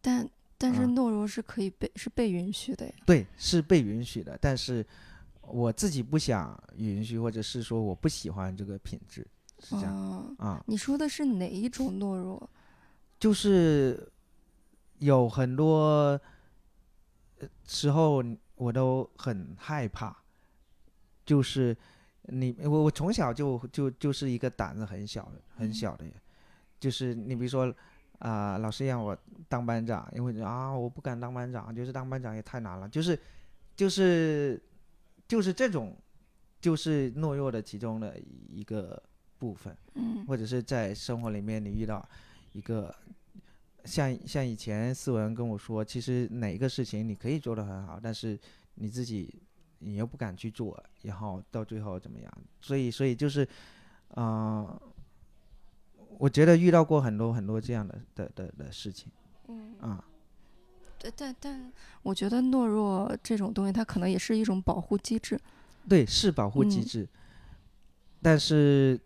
[0.00, 2.92] 但但是懦弱是可以被是被允许的呀。
[3.06, 4.86] 对，是被允许的，但是。
[5.50, 9.26] 我自己不想允许，或者是说我不喜欢这个品质，
[9.60, 10.62] 是这样啊？
[10.66, 12.50] 你说的是哪一种懦弱？
[13.18, 14.06] 就是
[14.98, 16.20] 有很多
[17.66, 18.22] 时候
[18.56, 20.14] 我都很害怕，
[21.24, 21.74] 就是
[22.24, 26.12] 你我我从小就就就是一个胆子很小很小的人，
[26.80, 27.74] 就是你比如说
[28.18, 29.16] 啊，老师让我
[29.48, 33.18] 当班长，因为啊我不敢当班长，就是当班长也太难了，就是
[33.76, 34.60] 就是。
[35.28, 35.94] 就是这种，
[36.58, 38.98] 就是懦弱的其中的一个
[39.36, 42.02] 部分，嗯，或者是在生活里面你遇到
[42.52, 42.94] 一个，
[43.84, 48.40] 像像以前思文跟我说，其实哪一个事情你可以做得很好，但是
[48.76, 49.38] 你自己
[49.80, 52.32] 你又不敢去做，然后到最后怎么样？
[52.62, 53.46] 所以所以就是，
[54.16, 54.80] 嗯，
[56.16, 59.10] 我觉得遇到过很多很多这样的的的的事情，
[59.48, 60.04] 嗯啊。
[61.00, 65.38] 但但但，我觉得懦弱这种东西，它可能也是一种保护机制。
[65.88, 67.08] 对，是保护机制，
[68.20, 68.98] 但是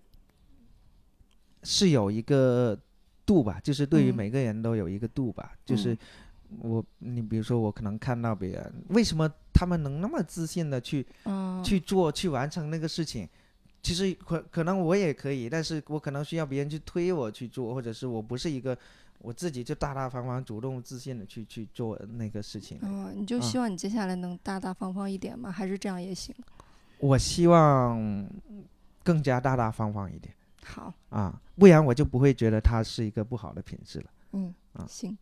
[1.63, 2.79] 是有一个
[3.27, 5.53] 度吧，就是对于每个人都有一个度吧。
[5.67, 5.97] 就是
[6.61, 11.07] 我，你比如说，我可能看到别人，为什么他们能那么自信的去
[11.63, 13.29] 去做、去完成那个事情？
[13.83, 18.77] 其实可可能我也可以，但是我可能需要别人去推我去做，或者是我不是一个。
[19.25, 22.77] 我自己就大大方方、主动自信的去去做那个事情。
[22.83, 25.49] 哦，你就希望你接下来能大大方方一点吗？
[25.49, 26.35] 还是这样也行？
[26.99, 28.29] 我希望
[29.05, 30.35] 更加大大方方一点。
[30.65, 34.07] 好啊，不然我就不会觉得它是一个不好的品质了。
[34.33, 34.53] 嗯，
[34.89, 35.17] 行。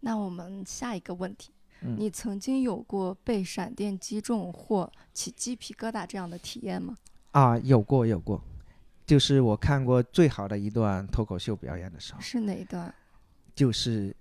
[0.00, 6.96] 那我们下一个问题，嗯，你曾经有过被闪电击中或起鸡皮疙瘩这样的体验吗？
[7.32, 8.42] 啊，有过，有过。
[9.04, 12.20] 就是我看过最好的一段脱口秀表演的时候。
[12.20, 12.92] 是哪一段？
[13.54, 14.14] 就是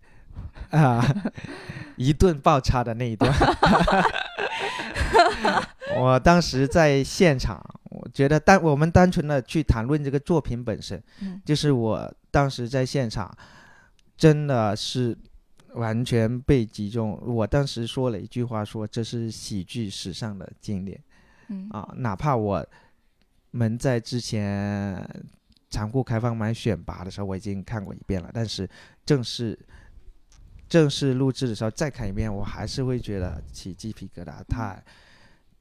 [0.71, 1.01] 啊，
[1.95, 3.31] 一顿爆叉的那一段。
[5.97, 11.01] 我当时在现场，我觉得单我们单纯的去谈论这个作品本身，
[11.45, 13.31] 就是我当时在现场，
[14.17, 15.15] 真的是
[15.73, 17.19] 完全被击中。
[17.25, 20.99] 我当时说了一句话，说这是喜剧史上的经典。
[21.49, 22.65] 嗯啊，哪怕我
[23.51, 25.07] 们在之前。
[25.73, 28.69] 残酷开放麦选拔的时候，我已经看过一遍了，但是
[29.05, 29.57] 正式
[30.67, 34.83] 正式录制的时候再看一遍，我还是会觉得起鸡皮疙瘩，太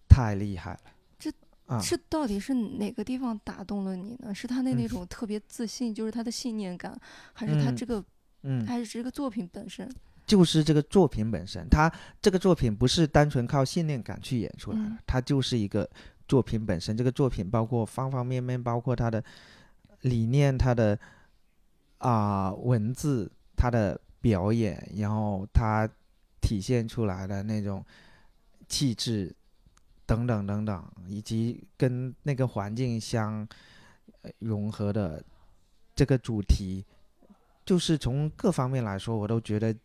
[0.09, 0.81] 太厉害了。
[1.17, 1.33] 这
[1.81, 4.35] 是到底是哪个地方打动了你呢？
[4.35, 7.01] 是他的那种特别自信，就是他的信念感，
[7.33, 8.05] 还是他这个，
[8.43, 9.89] 嗯，还是这个作品本身？
[10.27, 11.89] 就是这个作品本身，他
[12.21, 15.89] 这个作品不是单纯靠信念感去演出来的，它就是一个
[16.31, 16.97] 作品本身。
[16.97, 19.23] 这个作品包括方方面面，包括他的。
[20.03, 20.99] 理念，他的
[21.99, 25.87] 啊文字，他的表演，然后他
[26.41, 27.85] 体现出来的那种
[28.67, 29.31] 气质，
[30.07, 33.47] 等等等等，以及跟那个环境相
[34.39, 35.23] 融合的
[35.95, 36.83] 这个主题，
[37.67, 39.77] 就是从各方面来说，我都觉得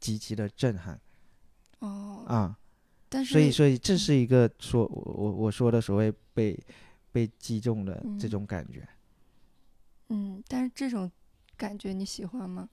[0.00, 0.98] 极其的震撼。
[1.80, 2.57] 哦，啊，
[3.08, 6.58] 但是，所以，所以这是一个说，我我说的所谓被
[7.10, 8.86] 被击中的这种感觉。
[10.08, 11.10] 嗯，但是这种
[11.56, 12.68] 感觉你喜欢吗？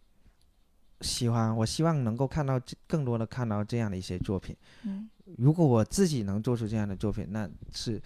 [1.02, 4.56] 喜欢，我希望能够看到更多的看到这样的一些作品。
[4.84, 8.02] 嗯，如果我自己能做出这样的作品，那是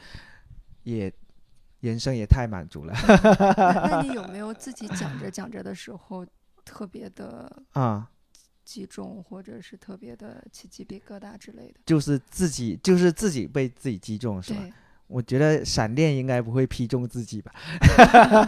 [0.83, 1.13] 也
[1.81, 2.93] 人生也太满足了。
[3.55, 6.25] 那你有没有自己讲着 讲着的时候
[6.65, 8.09] 特别的啊
[8.69, 11.79] 击中，或者是特别的起鸡皮疙瘩之类的？
[11.85, 14.59] 就是自己，就是自己被自己击中，是吧？
[15.07, 17.51] 我觉得闪电应该不会劈中自己吧，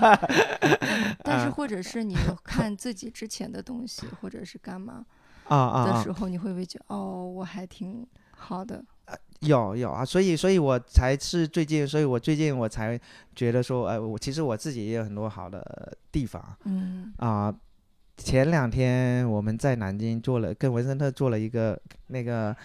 [1.23, 5.03] 但是或者是你看自己之前的东西，或者是干嘛
[5.49, 8.85] 啊啊的时候，你会不会觉得哦，我还挺好的？
[9.39, 12.99] 有有啊，所以所以我才是最近，所以我最近我才
[13.35, 17.51] 觉得说，哎，我其实我自己也有很多好的地方，嗯啊，
[18.23, 22.55] 前两天我们在南京做了跟文森特做了一个那个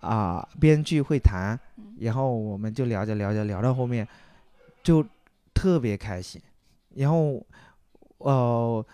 [0.00, 1.58] 啊编剧会谈，
[2.00, 4.06] 然后我们就聊着聊着聊到后面
[4.82, 5.04] 就
[5.52, 6.40] 特别开心，
[6.94, 7.40] 然后
[8.18, 8.84] 哦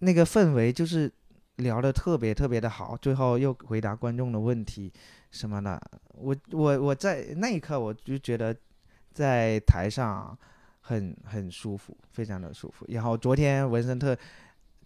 [0.00, 1.10] 那个氛围就是
[1.56, 4.92] 聊的特别特别的好，最后又回答观众的问题
[5.30, 5.80] 什么的，
[6.14, 8.54] 我我我在那一刻我就觉得
[9.12, 10.36] 在台上
[10.80, 12.84] 很很舒服，非常的舒服。
[12.88, 14.16] 然后昨天文森特。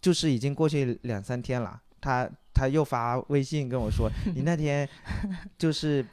[0.01, 4.89] 就是已经过去两三天了，他他又发微信跟我说： “你那天
[5.59, 6.05] 就是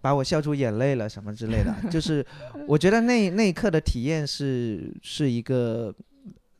[0.00, 2.24] 把我笑出眼泪了，什么之类的。”就是
[2.66, 5.94] 我觉得那那一刻的体验是是一个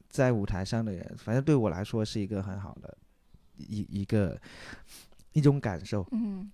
[0.09, 2.97] 在舞台上的人，反正对我来说是一个很好的
[3.57, 4.39] 一一个
[5.33, 6.07] 一种感受。
[6.13, 6.51] 嗯，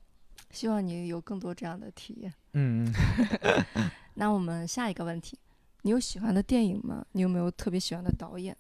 [0.50, 2.32] 希望你有更多这样的体验。
[2.52, 2.92] 嗯
[3.74, 3.90] 嗯。
[4.14, 5.38] 那我们下一个问题，
[5.82, 7.04] 你有喜欢的电影吗？
[7.12, 8.56] 你有没有特别喜欢的导演？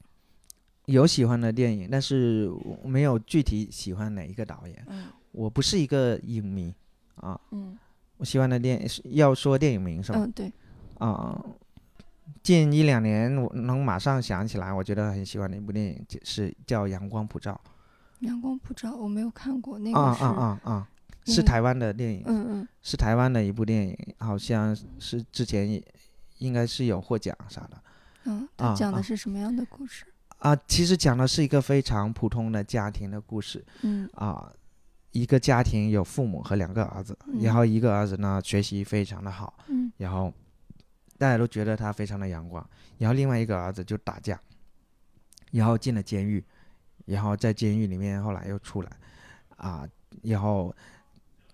[0.90, 4.84] 有喜欢的电影，但是我没有具体喜欢哪一个导演。
[4.88, 6.74] 嗯，我不是一个影迷
[7.14, 7.40] 啊。
[7.52, 7.78] 嗯，
[8.16, 10.18] 我喜欢的电影是要说电影名是吧？
[10.18, 10.52] 嗯，对。
[10.98, 11.40] 啊，
[12.42, 17.58] 近一两年我能马上想起来，我觉得很喜欢的一部电影是叫《阳光普照》。
[18.26, 19.98] 阳光普照，我没有看过那个。
[19.98, 20.88] 啊啊啊啊！
[21.24, 22.22] 是台湾的电影。
[22.26, 22.68] 嗯嗯。
[22.82, 25.82] 是台湾的一部电影，好像是之前也
[26.38, 27.82] 应该是有获奖啥的。
[28.24, 30.04] 嗯，它讲的是什么样的故事？
[30.04, 30.09] 啊，
[30.66, 33.64] 其实讲的是一个非常普通的家庭的故事。
[33.82, 34.08] 嗯。
[34.14, 34.52] 啊，
[35.12, 40.32] 一个家庭有父母和两个儿子，然后一个儿子呢学习非常的好，嗯，然后
[41.18, 42.64] 大家都觉得他非常的阳光。
[42.96, 44.40] 然后另外一个儿子就打架，
[45.50, 46.44] 然后进了监狱，
[47.06, 48.90] 然后在监狱里面后来又出来，
[49.56, 49.84] 啊，
[50.22, 50.72] 然后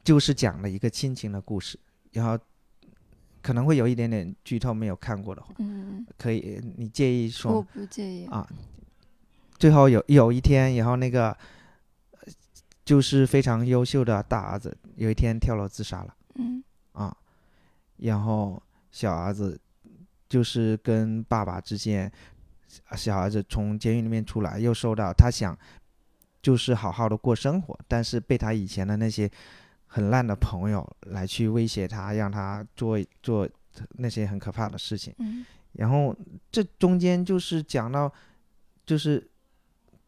[0.05, 1.81] 就是讲了一个亲情的故事。
[2.12, 2.38] 然后
[3.40, 7.55] 可能会有一点点剧透，没有看过的话，嗯，可以，你介意说？
[7.57, 8.46] 我不介意啊。
[9.59, 11.37] 最后有有一天，然后那个
[12.85, 16.14] 就是非常优秀的大儿子，有一天跳楼自杀了。
[16.35, 17.16] 嗯啊，
[17.97, 19.59] 然后小儿子
[20.29, 22.12] 就是跟爸爸之间，
[22.95, 25.57] 小儿子从监狱里面出来，又受到他想
[26.42, 29.31] 就是好好的过生活，但是被他以前的那些
[29.87, 33.49] 很烂的朋友来去威胁他，让他做做
[33.92, 35.14] 那些很可怕的事情。
[35.19, 36.14] 嗯，然后
[36.53, 38.12] 这中间就是讲到
[38.85, 39.27] 就是。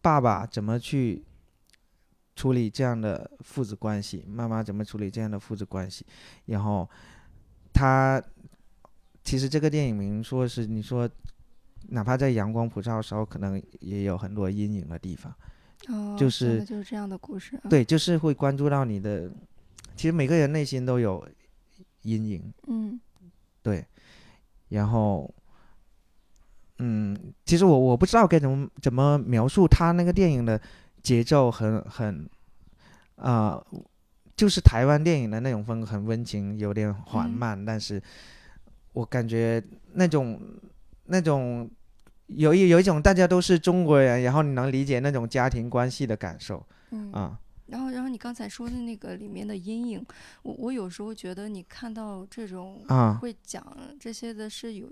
[0.00, 1.24] 爸爸怎么去
[2.36, 4.24] 处理这样的父子关系？
[4.28, 6.06] 妈妈怎么处理这样的父子关系？
[6.46, 6.88] 然后
[7.72, 8.22] 他
[9.24, 11.08] 其实这个电影名说是你说，
[11.88, 15.34] 哪怕在阳光普照的时候，可能也有很多阴影的地方。
[15.88, 17.60] 哦，就是就是这样的故事。
[17.68, 19.30] 对，就是会关注到你的，
[19.96, 21.28] 其实每个人内心都有
[22.02, 22.52] 阴影。
[22.68, 23.00] 嗯，
[23.62, 23.84] 对，
[24.68, 25.34] 然后。
[26.80, 30.60] 嗯，其实我我不知道该怎么怎么描述他那个电影的
[31.02, 32.28] 节奏，很很，
[33.16, 33.60] 啊，
[34.36, 38.00] 就是台湾电影的那种风格，很温情，有点缓慢，但是
[38.92, 39.60] 我感觉
[39.94, 40.40] 那种
[41.06, 41.68] 那种
[42.28, 50.06] 有一有一种大家都是中国人，然后你能理解那种家庭关系的感受，嗯啊，然后然后你刚才说的那个里面的阴影，
[50.42, 53.66] 我我有时候觉得你看到这种啊会讲
[53.98, 54.88] 这些的是有。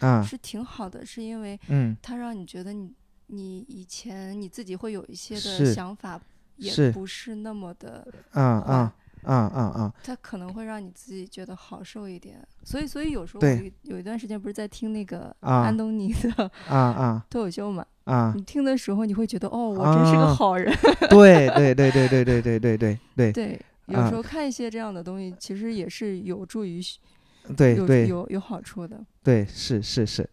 [0.00, 2.92] 啊，是挺好的，是因为，嗯，它让你觉得你，
[3.28, 6.20] 你以前你自己会有一些的想法，
[6.56, 17.26] 也不是那么的，啊啊啊啊啊，它可能会让你自己觉得好受一点，所以，所以有时候有有一段时间不是在听那个安东尼的啊啊。
[17.28, 20.74] 脱口秀嘛，啊，你听的时候你会觉得哦，我真是个好人，
[21.10, 26.80] 对对对对对对对对对对，对，有时候看一些这样的东西，其实也是有助于。
[27.56, 28.98] 对对，有有好处的。
[29.22, 30.28] 对，是是是。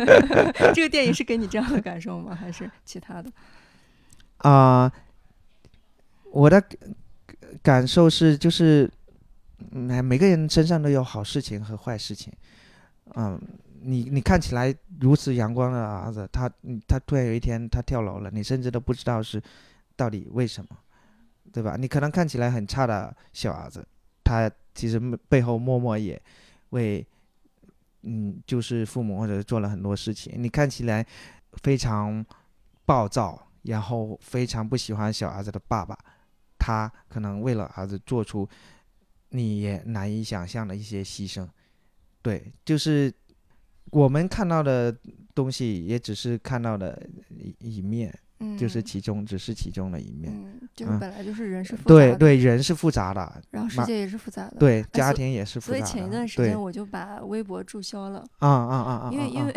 [0.74, 2.34] 这个电影是给你这样的感受吗？
[2.34, 3.30] 还是其他的？
[4.38, 4.90] 啊，
[6.30, 6.62] 我的
[7.62, 8.90] 感受是，就是
[9.70, 12.32] 每每个人身上都有好事情和坏事情。
[13.16, 13.40] 嗯，
[13.82, 16.48] 你你看起来如此阳光的儿子，他
[16.86, 19.42] 他突然有一天他跳楼了，你甚至都不知道是
[19.96, 20.70] 到底为什么，
[21.52, 21.76] 对吧？
[21.76, 23.84] 你可能看起来很差的小儿子，
[24.22, 26.20] 他其实背后默默也。
[26.70, 27.06] 为，
[28.02, 31.06] 嗯，就是父母或者做了很多事情，你看起来
[31.62, 32.24] 非常
[32.84, 35.96] 暴躁，然后非常不喜欢小儿子的爸爸，
[36.58, 38.48] 他可能为了儿子做出
[39.30, 41.48] 你也难以想象的一些牺牲。
[42.22, 43.12] 对，就是
[43.90, 44.94] 我们看到的
[45.34, 48.58] 东西，也只是看到的一一面面。
[48.58, 55.84] 就是其中只是其中的一面，嗯，就是本来就是人是复杂的，对对，人是复杂的，然后世界也是复杂的，对，家庭也是复杂的。
[55.84, 59.10] 所以前一段时间我就把微博注销了，啊啊啊啊！
[59.12, 59.52] 因为因为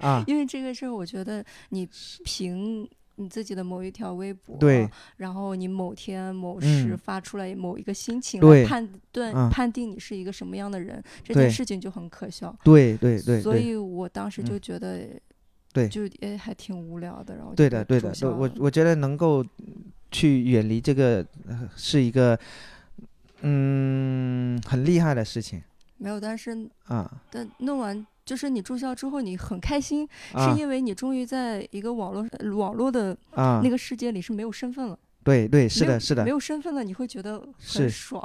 [0.00, 1.88] 啊， 因为这个事儿，我觉得你
[2.24, 12.54] 凭你自己的某一条微博，对，然后你某天某时发出来某一个心情来判断判定你是一个什么样的人，这件事情就很可笑。
[12.62, 13.42] 对对对。
[13.42, 15.08] 所以我当时就觉得，
[15.78, 17.36] 对，就也还挺无聊的。
[17.36, 19.44] 然后对的对的，我我觉得能够
[20.10, 21.24] 去远离这个
[21.76, 22.38] 是一个
[23.42, 25.62] 嗯很厉害的事情。
[25.98, 28.06] 没有，但是啊，但弄完。
[28.28, 34.98] 就是你住校之后，你很开心，是因为你终于在一个网络网络的那个世界里是没有身份了。
[35.24, 38.22] 对对，是的，是的，没有身份了，你会觉得很爽。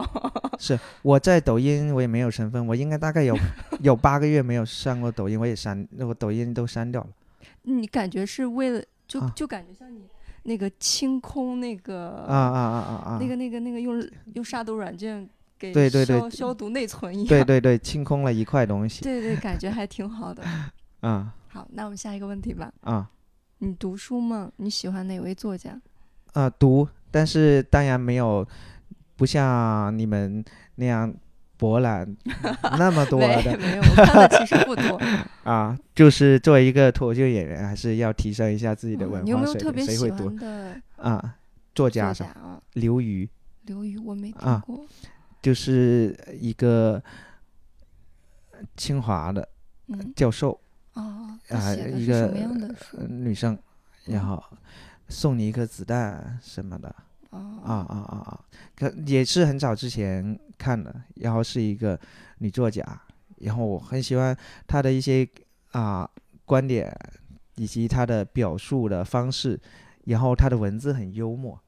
[0.59, 3.33] 是我在抖音，我也没有身份，我应该大概有
[3.79, 7.07] 有八个月没有上过抖音，我也删，我抖音都删掉了。
[7.63, 10.01] 你感觉是为了就就感觉像你
[10.43, 15.27] 那个清空那个啊啊啊啊啊，那个那个那个用用杀毒软件。
[15.57, 17.27] 对对对，消毒内存一样。
[17.27, 19.01] 对对对，清空了一块东西。
[19.01, 20.43] 对对，感觉还挺好的。
[21.03, 21.31] 嗯。
[21.47, 22.69] 好，那我们下一个问题吧。
[22.81, 23.09] 啊。
[23.59, 24.51] 你读书吗？
[24.57, 25.79] 你喜欢哪位作家？
[26.33, 28.45] 啊，读，但是当然没有，
[29.15, 30.43] 不像你们
[30.75, 31.13] 那样
[31.63, 32.05] 博览
[32.77, 33.57] 那么多的。
[33.57, 34.99] 没有，我看的其实不多。
[35.49, 39.85] 啊，就是作为一个脱口秀演员，还是要提升一下自己的文化水平。
[39.85, 41.35] 谁会读的啊？
[41.73, 42.35] 作家啥，
[42.73, 43.29] 刘瑜。
[43.61, 44.85] 刘瑜，我没听过。
[45.41, 47.01] 就是一个
[48.75, 49.47] 清华的
[50.17, 50.59] 教授
[50.91, 51.39] 啊，
[51.95, 52.33] 一个
[53.07, 53.57] 女生，
[54.03, 54.43] 然后
[55.07, 56.93] 送你一颗子弹什么的
[57.33, 58.39] 啊啊啊啊！
[58.75, 61.99] 可也是很早之前看的，然后是一个
[62.39, 62.83] 女作家，
[63.37, 64.35] 然后我很喜欢
[64.67, 65.27] 她的一些
[65.71, 66.09] 啊
[66.45, 66.95] 观点
[67.55, 69.59] 以及她的表述的方式，
[70.05, 71.59] 然后她的文字很幽默。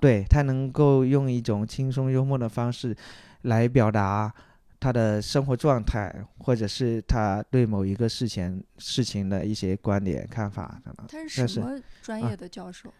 [0.00, 2.96] 对她能够用一种轻松幽默的方式，
[3.42, 4.32] 来表达
[4.80, 11.06] 他的生活状态，或者是他对某一个事情事情的一些观点看法可能。
[11.08, 12.92] 他是什么专业的教授？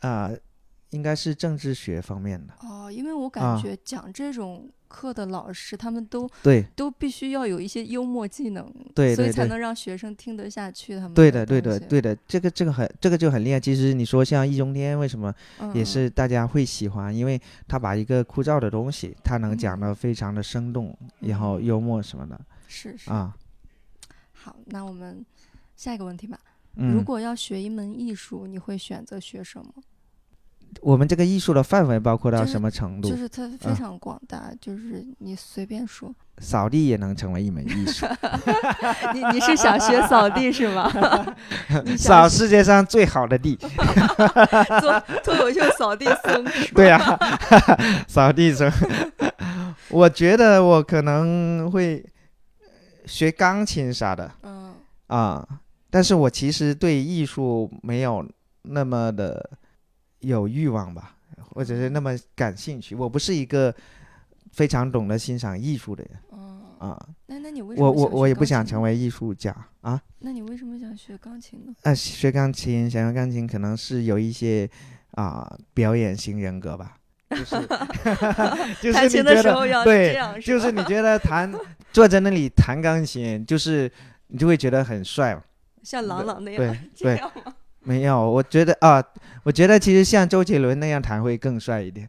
[0.00, 0.28] 啊，
[0.92, 2.54] 应该是政治学方面的。
[2.60, 4.70] 哦，因为我感觉讲这种。
[4.92, 10.96] 课的老师，他们都对，都必须要有一些幽默技能，对，所以才能让学生听得下去。
[10.96, 13.58] 他们对的，对的，对的，这个这个很，这个就很厉害。
[13.58, 15.34] 其实你说像易中天，为什么
[15.72, 17.16] 也是大家会喜欢？
[17.16, 22.38] 因为他把一个枯燥的东西，他能讲得非常的生动，然后幽默什么的。
[22.68, 23.34] 是是啊。
[24.34, 25.24] 好，那我们
[25.74, 26.38] 下一个问题吧。
[26.74, 29.72] 如果要学一门艺术，你会选择学什么？
[30.82, 33.08] 我们这个艺术的范围包括到什么程度？
[33.08, 36.12] 就是它非常广大，就是你随便说。
[36.38, 38.04] 扫地也能成为一门艺术。
[39.14, 40.90] 你你是想学扫地是吗？
[41.96, 43.54] 扫世界上最好的地。
[44.80, 46.44] 做脱口秀扫地僧。
[46.74, 46.98] 对呀，
[48.08, 48.68] 扫地僧。
[49.88, 52.04] 我觉得我可能会
[53.06, 54.28] 学钢琴啥的。
[54.42, 54.74] 嗯。
[55.06, 55.46] 啊，
[55.90, 58.26] 但是我其实对艺术没有
[58.62, 59.48] 那么的。
[60.22, 61.14] 有欲望吧，
[61.50, 62.96] 或者是那么感兴趣。
[62.96, 63.72] 我不是一个
[64.52, 66.40] 非常懂得欣赏艺术的人。
[66.78, 67.88] 啊，那那你为什么？
[67.88, 70.02] 我我我也不想成为艺术家啊。
[70.18, 71.72] 那你为什么想学钢琴呢？
[71.82, 74.68] 啊，学钢琴，想学钢琴，可能是有一些
[75.12, 76.96] 啊表演型人格吧。
[77.30, 77.54] 就是
[78.82, 81.50] 就是你觉得对，就是你觉得弹
[81.92, 83.88] 坐在那里弹钢琴，就是
[84.26, 85.42] 你就会觉得很帅嘛。
[85.84, 87.22] 像朗朗那样，对对。
[87.84, 89.02] 没有，我觉得啊，
[89.42, 92.08] 我觉得其实像周杰伦那样弹会更帅一点。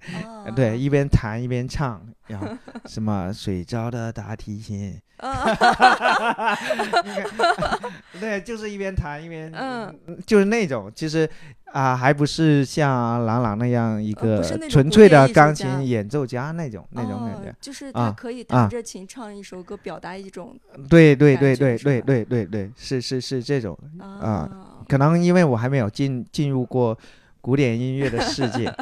[0.56, 2.48] 对，一边弹一边唱，然后
[2.86, 5.00] 什么睡着的大提琴。
[8.20, 11.30] 对，就是一边弹一边，嗯，就是那种，其实
[11.72, 17.56] 啊，还不是像郎朗那样一个纯粹的钢琴演奏家那种那种感觉。
[17.62, 20.56] 就是他可以弹着琴唱一首歌，表达一种。
[20.90, 24.50] 对对对对对对对对，是是是这种啊。
[24.94, 26.96] 可能因为我还没有进进入过
[27.42, 28.68] 古典音乐的世界，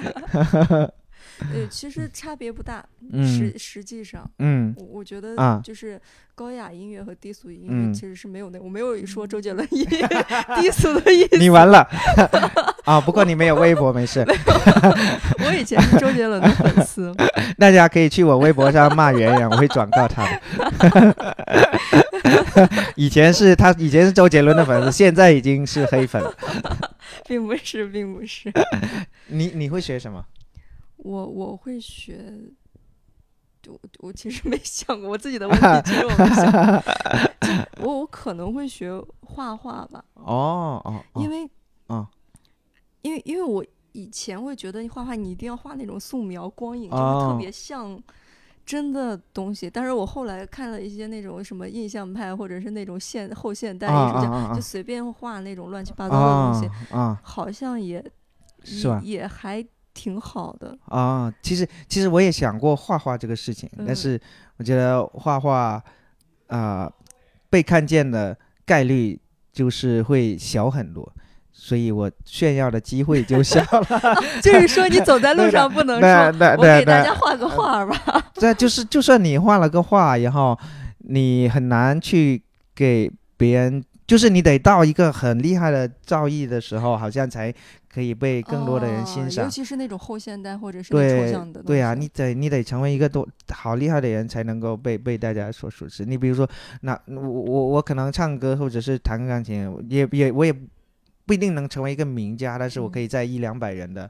[1.40, 2.84] 呃，其实差别不大，
[3.24, 5.98] 实实际上，嗯，我我觉得就是
[6.36, 10.06] 高雅音乐和低俗音乐其实是没有那，我没有说周杰伦音乐
[10.60, 11.38] 低俗的意思。
[11.38, 11.88] 你完了
[12.84, 13.00] 啊！
[13.00, 14.20] 不过你没有微博，没事。
[15.48, 17.16] 我以前是周杰伦的粉丝，
[17.58, 21.16] 大家可以去我微博上骂圆圆，我会转告他的。
[22.96, 26.24] 以前是他，以前是周杰伦的粉丝，现在已经是黑粉。
[27.28, 28.52] 并不是，并不是。
[29.28, 30.26] 你你会学什么？
[30.98, 32.34] 我我会学，
[33.68, 36.84] 我我其实没想过我自己的问题，其实我没想。
[37.82, 38.92] 我我可能会学
[39.22, 40.04] 画画吧。
[40.14, 41.04] 哦哦。
[41.16, 41.50] 因为
[41.88, 42.08] 啊，
[43.02, 48.02] 因为因为我以前会觉得画画你一定要画那种素描光影，就是特别像。
[48.72, 49.70] 真的东西。
[49.70, 58.02] 但是我后来看了一些那种什么印象派，或者是那种现后现代艺术家，就随便画那种乱七八糟的东西，啊，好像也
[58.64, 59.62] 是吧，也还
[59.94, 61.34] 挺好的啊。
[61.42, 64.18] 其实其实我也想过画画这个事情，但是
[64.56, 65.84] 我觉得画画
[66.48, 66.90] 啊
[67.50, 69.20] 被看见的概率
[69.52, 71.14] 就是会小很多。
[71.64, 76.10] 所以我炫耀的机会就小了， 就是说你走在路上不能说，
[76.58, 77.96] 我给大家画个画吧。
[78.34, 80.58] 这，就是就算你画了个画，然后
[80.98, 82.42] 你很难去
[82.74, 87.54] 给别人，就是你得到一个很厉害的造诣的时候，好像才
[87.94, 89.46] 可以被更多的人欣赏。
[89.46, 91.62] 尤其是那种后现代或者是抽象的。
[91.62, 96.06] 对啊，你得你得成为一个多好厉害的人才能够被被大家所熟知。
[96.06, 96.50] 你比如说，
[96.82, 100.52] 那我我我可能唱歌或者是弹钢琴，也也我也。
[101.26, 104.10] 不一定能成为一个名家，但是我可以在一两百人的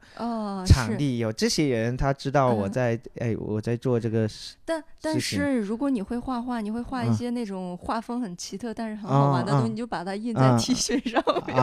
[0.65, 4.27] 场地有这些人，他知道我在哎我在做这个。
[4.65, 11.55] 但但是如果你会画画，你会画一些那种画风很奇特但是很好玩的东西，你就把它印在 T 恤上面，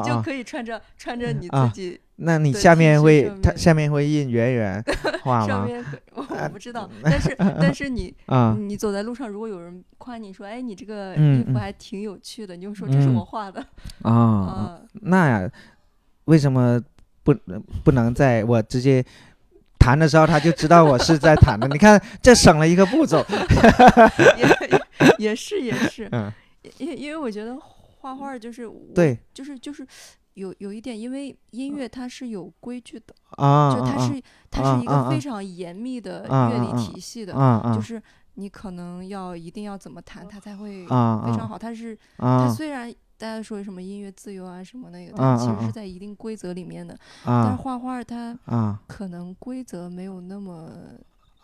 [0.00, 2.00] 你就可以穿着穿着你自己。
[2.18, 4.82] 那你下面会，它下面会印圆圆
[5.22, 5.46] 画吗？
[5.46, 13.62] 上面我不知道， 但是但是你 啊，你走在路上，如果有人夸你说，哎，你这个衣服还挺有趣的，你就说这是我画的
[14.02, 14.80] 啊。
[15.02, 15.50] 那呀，
[16.24, 16.80] 为什么
[17.22, 17.34] 不
[17.84, 19.04] 不能在我直接
[19.78, 21.68] 弹的时候他就知道我是在弹的？
[21.68, 23.22] 你看，这省了一个步骤。
[24.38, 24.48] 也
[25.18, 26.10] 也是也是，
[26.78, 27.58] 因因为我觉得
[28.00, 29.86] 画画就是对，就是就是。
[30.36, 37.32] 有有一点，因为音乐它是有规矩的啊，就它是它是一个非常严密的乐理体系的，
[37.74, 38.00] 就是
[38.34, 41.58] 你可能要一定要怎么弹它才会非常好。
[41.58, 46.94] 它是它虽然大家说什么音乐自由啊什么那个，它其实是在一定规则里面的。
[47.24, 48.38] 但是画画它
[48.86, 50.70] 可能规则没有那么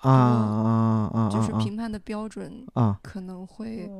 [0.02, 2.66] 多，就是评判的标准
[3.02, 3.90] 可能会。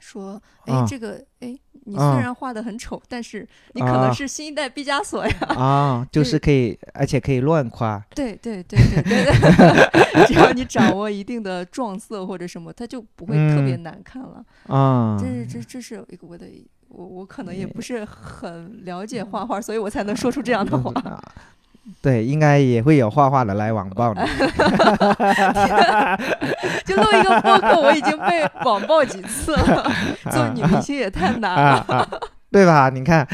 [0.00, 5.34] 说，哎，这个，哎，你虽然画的很丑，但是 你可能是新一代毕加索呀。
[5.56, 8.02] 啊，就是可以，而且可以乱夸。
[8.14, 14.44] 对对对对对对， 只要你掌握一定的撞色或者什么，它就不会特别难看了。
[14.66, 16.46] 啊，这是这这是一个我的，
[16.88, 20.92] 我我可能也不是很了解画画，所以我才能说出这样的话。
[22.00, 24.20] 对，应该也会有画画的来网暴你。
[26.84, 29.90] 就录一个播客，我已经被网暴几次了。
[30.30, 31.54] 做女明星也太难
[31.86, 32.20] 了，
[32.50, 32.88] 对吧？
[32.90, 33.26] 你看，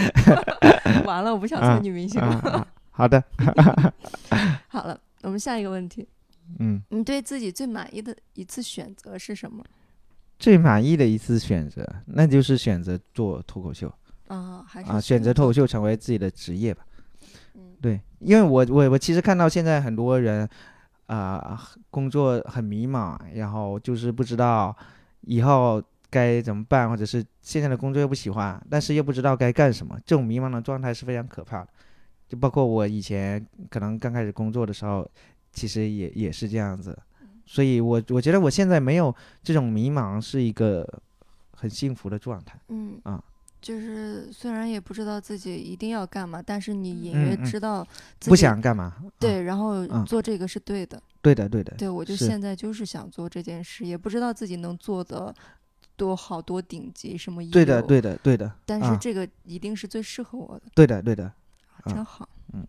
[1.04, 2.66] 完了，我不想做女明星了。
[2.90, 3.22] 好的，
[4.68, 6.06] 好了，我们下一个问题。
[6.58, 9.64] 嗯，你对自己最满意的一次选择是什么？
[10.38, 13.92] 最满意的一次选择，那就是选择做脱口秀
[14.26, 16.82] 啊，还是啊，选择脱口秀成为自己的职业吧。
[17.80, 20.48] 对，因为我我我其实看到现在很多人，
[21.06, 21.58] 啊，
[21.90, 24.76] 工作很迷茫，然后就是不知道
[25.22, 31.68] 以后该怎么办，或者是现在的工作又不喜欢，但是又不知道该干什么，这种迷茫的状态是非常可怕的。
[32.28, 35.08] 就包括我以前可能刚开始工作的时候，
[35.52, 36.96] 其实也也是这样子。
[37.46, 40.86] 所以我我觉得我现在没有这种迷茫，是一个
[41.56, 42.60] 很幸福的状态。
[42.68, 43.24] 嗯啊。
[43.60, 47.86] 就是虽然也不知道自己一定要干嘛，但是你隐约知道
[48.20, 48.96] 不想干嘛。
[49.18, 51.02] 对，然后做这个是对的。
[51.22, 51.74] 对的，对的。
[51.76, 55.34] 对，我就现在就是想做这件事，也不知道自己能做的
[55.94, 57.42] 多好多顶级什么。
[57.50, 58.50] 对的，对的，对的。
[58.64, 60.62] 但是这个一定是最适合我的。
[60.74, 61.30] 对的，对的。
[61.84, 62.28] 真好。
[62.54, 62.66] 嗯。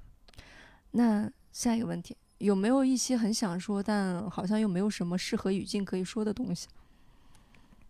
[0.91, 6.67] 那下一个问题，有没有一些很想说，但好像又没有什么适合语境可以说的东西？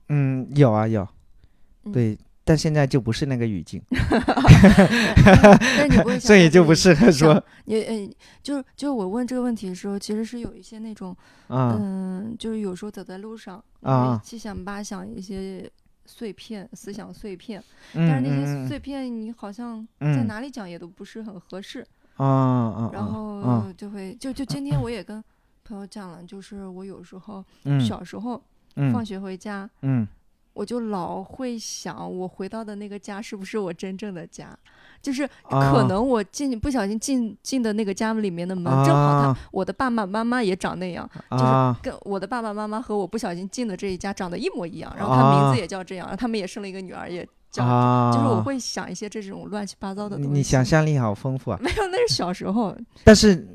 [0.09, 1.07] 嗯，有啊，有。
[1.91, 2.15] 对。
[2.43, 3.79] 但现在就不是那个语境，
[6.19, 7.41] 所以就不适合说。
[7.65, 8.09] 你呃，
[8.41, 11.15] 就是就是我问这个问题的时候，其实是有一些那种，
[11.49, 13.63] 嗯，就是有时候走在路上，
[14.23, 15.69] 七想八想一些
[16.05, 17.63] 碎片，思想碎片，
[17.93, 21.85] 但是那些碎片你好像在哪里讲也都不是很合适
[22.17, 25.23] 啊然后就会就就今天我也跟
[25.63, 27.45] 朋友讲了，就是我有时候
[27.79, 28.41] 小时候
[28.91, 30.07] 放学回家，嗯。
[30.53, 34.47] 我就老会想，我回到的那个家是不是我真正的家？
[35.01, 41.43] 就是可能我进不小心进进的那个家里面的门，正好他我的爸爸妈妈也长那样，就是
[41.81, 50.31] 跟我的爸爸妈妈和我不小心进的这一家长得一模一样，然后他名字也叫这样，他们也生了一个女儿，也叫，就是我会想一些这种乱七八糟的东西。
[50.31, 51.59] 你想象力好丰富啊！
[51.61, 52.75] 没有，那是小时候。
[53.03, 53.47] 但是。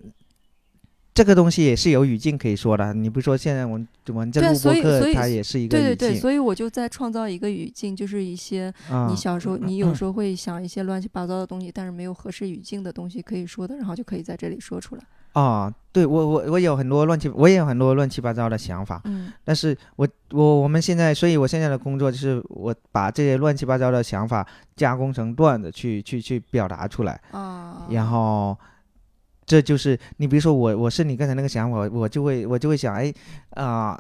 [1.17, 5.89] 这个东西也是有语境可以说的，你不说现在我们我们这录播课，它也是一个语境。
[5.89, 8.71] 对对对，所以我就在创造一个语境，就是一些
[9.09, 15.03] 你小时候你有时候会想一些乱七八糟的东西，但是没有合适语境的东西可以说的，然后就可以在这里说出来。
[15.33, 19.01] 啊，对我我我有很多乱七，我也有很多乱七八糟的想法。
[19.05, 24.47] 嗯，但是我我我们现在，所以我现在的工作就是我把这些乱七八糟的想法
[24.77, 27.19] 加工成段子去去去表达出来。
[27.31, 28.57] 啊，然后
[29.47, 33.12] 这就是你比如说我我是你刚才那个想法，我就会我就会想，哎
[33.51, 33.99] 啊。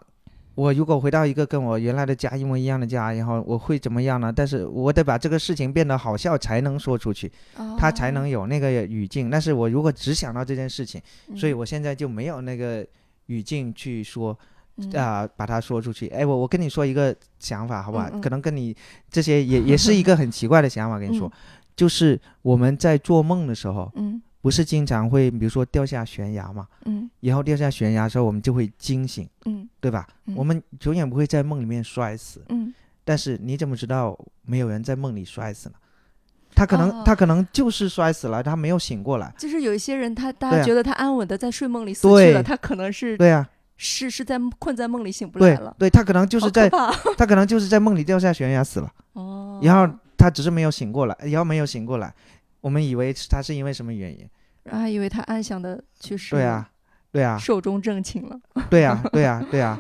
[0.56, 4.32] 我如果回到一个跟我原来的家一模一样的家，然后我会怎么样呢？
[4.34, 7.30] 但是我得把这个事情变得好笑才能说出去，
[7.76, 9.28] 他才能有那个语境。
[9.28, 10.98] 但是我如果只想到这件事情，
[11.36, 12.82] 所以我现在就没有那个
[13.26, 14.34] 语境去说，
[14.94, 16.08] 啊，把它说出去。
[16.08, 18.08] 哎，我我跟你说一个想法，好不好？
[18.22, 18.74] 可能跟你
[19.10, 21.30] 这些也也是一个很奇怪的想法，跟你说，
[21.76, 24.22] 就是我们在做梦的时候，嗯。
[24.46, 30.06] 不是经常会，比如说掉下悬崖嘛，嗯，然后掉下悬崖的时候，我们就会惊醒，嗯，对吧？
[30.36, 32.72] 我们永远不会在梦里面摔死，嗯，
[33.02, 35.74] 但是你怎么知道没有人在梦里摔死呢？
[36.54, 39.34] 他可能他可能就是摔死了，他没有醒过来。
[39.36, 45.74] 就是有一些人，他大家觉得他安稳的在睡梦里死去了，他可能是对啊，是是在困在梦里醒不来了。
[45.76, 46.70] 对他可能就是在
[47.18, 52.14] 他可能就是在梦里掉下悬崖死了，哦，然后他只是没有醒过来，然后没有醒过来，
[52.60, 54.24] 我们以为他是因为什么原因？
[54.70, 56.70] 还以为他安详的去世，对啊，
[57.12, 58.38] 对啊，寿终正寝了。
[58.70, 59.78] 对啊， 对啊，对啊，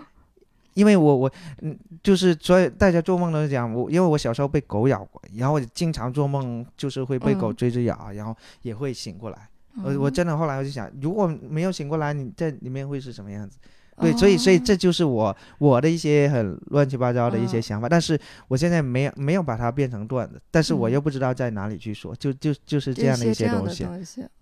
[0.74, 1.32] 因为我我
[1.62, 9.48] 嗯，就是所以大家做梦都是讲我，因为我小时候被狗咬过，然后我经常做梦，就是会被狗追着咬，然后也会醒过来。
[9.82, 13.58] 我我真的后来我就想，如果没有醒过来，你在里面会是什么样子？
[13.98, 23.86] 对，所以所以这就是我我的一些很乱七八糟的一些想法，但是我现在没有没有把它变成段子，但是我又不知道在哪里去说，就就就是这样的一些东西。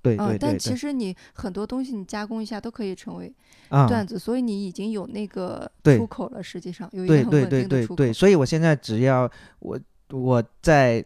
[0.02, 0.38] 对对对。
[0.38, 3.32] 但其实你很多东西你加工一下都可以成为
[3.70, 7.94] 段子，所以你已经有那个出口了，实际上有一个很稳定的出口。
[7.94, 9.30] 对，所以我现在只要
[9.60, 9.78] 我
[10.10, 11.04] 我在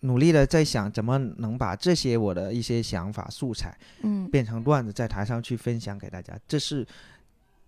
[0.00, 6.86] 努力的在想怎么能把这些我的一些想法素材，嗯，变成段子，在台上去分享给大家，这是。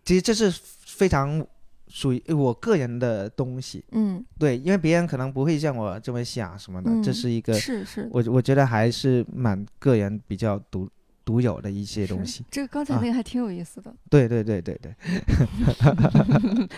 [0.09, 0.51] 其实这是
[0.87, 1.47] 非常
[1.87, 10.89] 属于我个人的东西，嗯，对，因为别人可能不会像我这么想什么的，这是一个是是，我我觉得还是蛮个人比较独
[11.27, 12.43] 独有的一些东西。
[12.51, 14.95] 这个刚才那个还挺有意思的，对对对对对，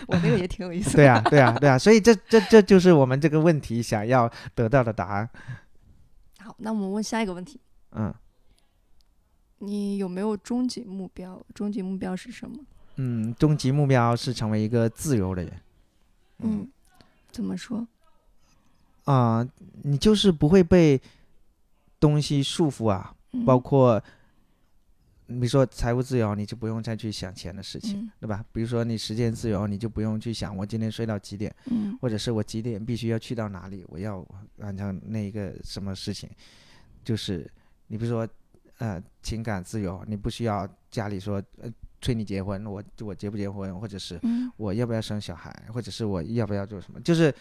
[0.09, 0.97] 我那个也挺有意思的。
[0.99, 5.31] 对啊对啊对啊，所以这这这就是我们这个问题想要得到的答案。
[6.41, 7.61] 好，那我们问下一个问题。
[7.93, 8.12] 嗯，
[9.61, 11.41] 你有没有终极目标？
[11.55, 12.57] 终极目标是什么？
[13.03, 15.53] 嗯，终极目标是成为一个自由的人。
[16.40, 16.68] 嗯，
[17.30, 17.86] 怎么说？
[19.05, 19.46] 啊，
[19.84, 21.01] 你就是不会被
[21.98, 23.14] 东西束缚啊，
[23.46, 23.98] 包括，
[25.26, 28.44] 比如说财务自由，你就不用再去想钱的事情，对吧？
[28.53, 31.55] 比如说你时间自由，你就不用去想我今天睡到几点，
[32.03, 34.22] 或者是我几点必须要去到哪里，我要
[34.57, 36.28] 完成那一个什么事情。
[37.03, 37.51] 就是
[37.86, 38.28] 你比如说，
[38.76, 41.72] 呃，情感自由，你不需要家里说，呃。
[42.01, 44.20] 催你结婚，我我结不结婚，或者是
[44.57, 47.34] 我要不要生小孩，或者是我要不要做什么，就是，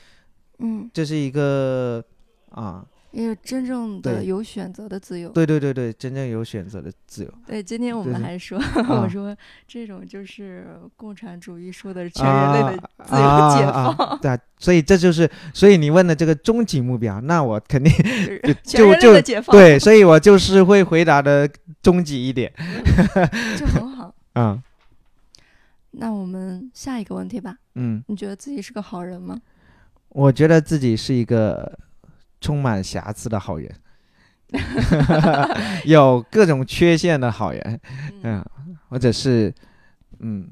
[0.59, 2.03] 嗯，这是一个
[2.51, 2.85] 啊。
[3.11, 5.29] 也有真正的有选择的自由。
[5.29, 7.33] 对对对对，真正有选择的自由。
[7.47, 9.35] 对，今天我们还说， 我说
[9.67, 14.19] 这种就是共产主义说的全人类的自由解放。
[14.21, 17.91] 对，所以这就是，所以你问的这个终极目标，那我肯定
[18.63, 21.49] 就就对，所以我就是会回答的
[21.81, 22.53] 终极一点，
[23.57, 23.98] 就很好。
[24.39, 24.63] 嗯。
[25.91, 27.57] 那我们下一个问题吧。
[27.75, 29.41] 嗯，你觉得自己是个好人吗？
[30.09, 31.77] 我觉得自己是一个。
[32.41, 33.69] 充满瑕疵的好人，
[35.83, 37.81] 有各种缺陷的好人，
[38.23, 38.41] 嗯，
[38.87, 39.53] 或者是，
[40.19, 40.49] 嗯，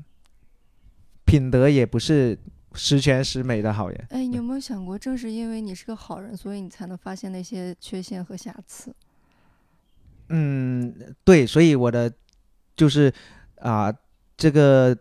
[1.24, 2.38] 品德也不是
[2.74, 4.06] 十全十美的好人。
[4.10, 8.94] 哎，你有没有想过，正是因为你是个好人，所以你才能发现那些缺陷和瑕疵？
[10.28, 12.12] 嗯，对，所以我的
[12.76, 13.14] 就是
[13.62, 13.94] 啊，
[14.36, 14.98] 这个。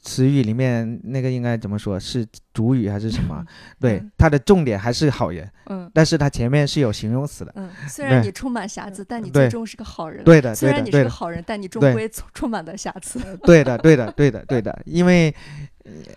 [0.00, 1.98] 词语里面那个应该怎么说？
[1.98, 2.24] 是
[2.54, 3.44] 主语还是什么？
[3.80, 5.50] 对，它的重点还是好人。
[5.66, 7.52] 嗯，但是它前面是有形容词的。
[7.56, 10.22] 嗯，虽然你充满瑕疵，但你最终是个好人。
[10.24, 13.18] 对的，虽然你是个好人，但你终归充满了瑕疵。
[13.42, 15.34] 对的，对的，对的，对的， 因为。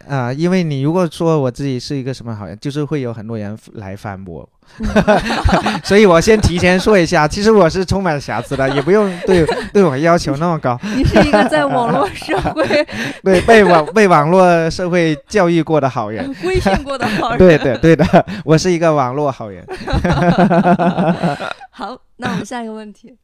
[0.08, 4.48] 啊，因为你如果说我自己是一个什么好人，就是会有很多人来反驳，
[5.84, 10.80] 所以我先提前说一下，其实我是充满瑕疵的，也不用对 对我要求那么高。
[10.96, 12.64] 你是一个在网络社会
[13.24, 17.38] 对被网被网络社会教育过的好人，规训过的好人。
[17.38, 19.66] 对的，对的，我是一个网络好人。
[21.70, 23.16] 好，那我们下一个问题：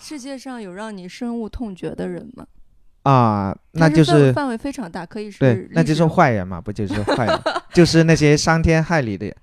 [0.00, 2.44] 世界上有让你深恶痛绝的人吗？
[3.04, 7.40] 啊，那就是范围非常大，可以是对，那就是坏人嘛，不就是坏人，
[7.72, 9.34] 就是那些伤天害理的。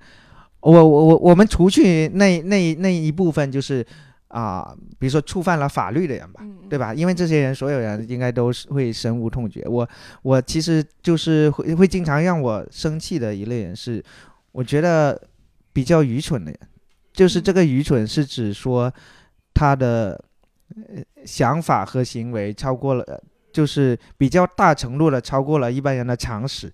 [0.62, 3.86] 我我我我们除去那那那一部分，就是
[4.28, 6.94] 啊，比如说触犯了法律的人吧，对吧？
[6.94, 9.64] 因为这些人所有人应该都是会深恶痛绝。
[9.68, 9.88] 我
[10.22, 14.04] 我其实就是会会经常让我生气的一类人是，
[14.52, 15.20] 我觉得
[15.74, 16.60] 比较愚蠢的人，
[17.14, 18.92] 就是这个愚蠢是指说
[19.54, 20.24] 他的
[21.26, 26.72] 想法和行为超过了，就是比较大程度的超过了一般人的常识。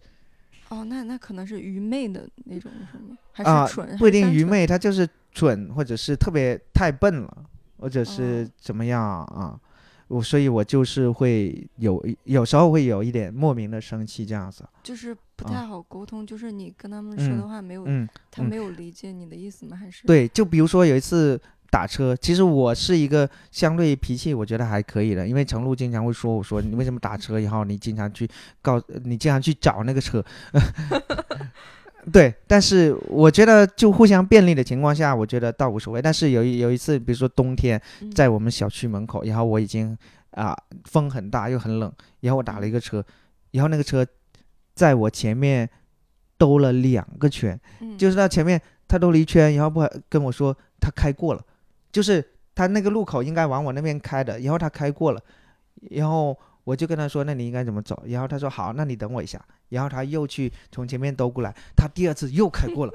[0.70, 3.98] 哦，那那可能是愚昧的那种什么，还是蠢？
[3.98, 5.08] 不一定愚昧，他就是。
[5.34, 7.46] 蠢，或者是特别太笨了，
[7.78, 9.56] 或者是怎么样啊？
[10.08, 14.68] 我所以，我就是会有有时候会有一点莫名的生气，这样子。
[14.82, 17.86] 就是不太好沟通，就是你跟他们说的话没有，
[18.32, 19.78] 他没有理解你的意思吗？
[19.78, 20.08] 还是？
[20.08, 28.30] 对，就比如说有一次打车，其实我是一个相对脾气我觉得还可以的，因为程璐经常会说我说你为什么打车，然后你经常去
[28.61, 30.24] 告你经常去找那个车。
[32.13, 36.01] 对，但是我觉得就互相便利的情况下，我觉得倒无所谓。
[36.01, 37.82] 但是有一有一次，比如说冬天，
[38.15, 39.97] 在我们小区门口，然后我已经
[40.32, 40.55] 啊
[40.86, 41.91] 风很大又很冷，
[42.22, 43.03] 然后我打了一个车，
[43.51, 44.07] 然后那个车
[44.74, 45.70] 在我前面
[46.38, 47.59] 兜了两个圈，
[47.97, 51.43] 就是他前面他兜了一圈，然后不跟我说他开过了，
[51.98, 52.24] 就是
[52.54, 55.20] 他那个路口应该往我那边开的，然后他开过了，
[55.89, 56.38] 然后。
[56.68, 59.41] 我就跟他说：“那你应该怎么走？”然后他说：“好，那你等我一下。”
[59.72, 62.93] 然后他又去从前面兜过来，他第二次又开过了，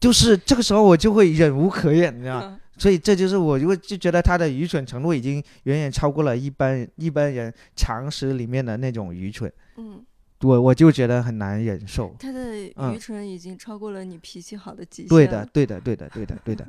[0.00, 9.52] 就是这个时候我就会忍无可忍，你知道所以这就是我就就觉得他的愚蠢程度已经远远超过了一般一般人常识里面的那种愚蠢。
[9.76, 10.02] 嗯，
[10.42, 12.14] 我我就觉得很难忍受。
[12.18, 12.56] 他的
[12.92, 15.08] 愚蠢已经超过了你脾气好的极限。
[15.08, 16.68] 对的，对的，对的，对的，对的。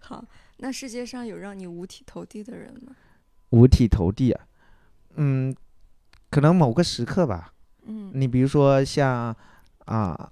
[0.00, 0.24] 好，
[0.58, 2.94] 那世界上有让你五体投地的人吗？
[3.50, 4.46] 五体投地啊，
[5.16, 5.54] 嗯，
[6.30, 7.54] 可能某个时刻吧，
[7.86, 9.34] 嗯，你比如说像
[9.86, 10.30] 啊，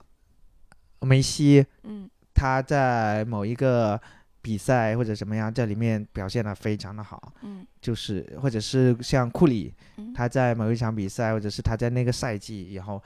[1.01, 4.01] 梅西，嗯，他在某一个
[4.43, 9.73] 比赛或者怎么样，在里面表现的非常的好，嗯，就是或者是像库里，
[10.15, 13.03] 他在某一场比赛，或者是他在那个赛季，然后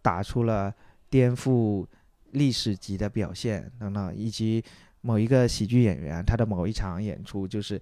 [0.00, 0.72] 打出了
[1.10, 1.84] 颠覆
[2.30, 4.64] 历史级的表现等等，以及
[5.02, 7.78] 某一个喜剧演员，他的某一场演出就是。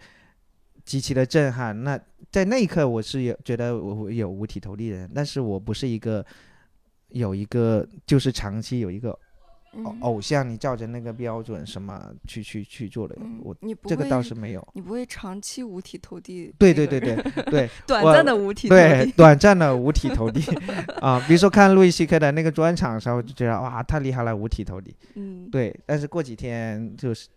[0.84, 1.82] 极其的震撼。
[1.82, 1.98] 那
[2.30, 6.22] 在那一刻，我是有觉得我有五体投地的人，但是我不是一个
[7.08, 9.18] 有一个就是长期有一个
[9.82, 13.16] 偶偶像，你照着那个标准什么去去去做的。
[13.42, 13.54] 我
[13.86, 14.66] 这个倒是没有。
[14.74, 16.54] 你不会长期五体投地？
[16.58, 17.16] 对 对对对
[17.50, 18.80] 对，短暂的五体投地。
[18.80, 20.40] 对，短暂的五体投地
[21.00, 21.22] 啊！
[21.26, 24.94] 比如说看路易西克的那个专场的时候，就觉得哇，太厉害了，五体投地。
[25.14, 25.74] 嗯，对。
[25.84, 27.28] 但是过几天就是。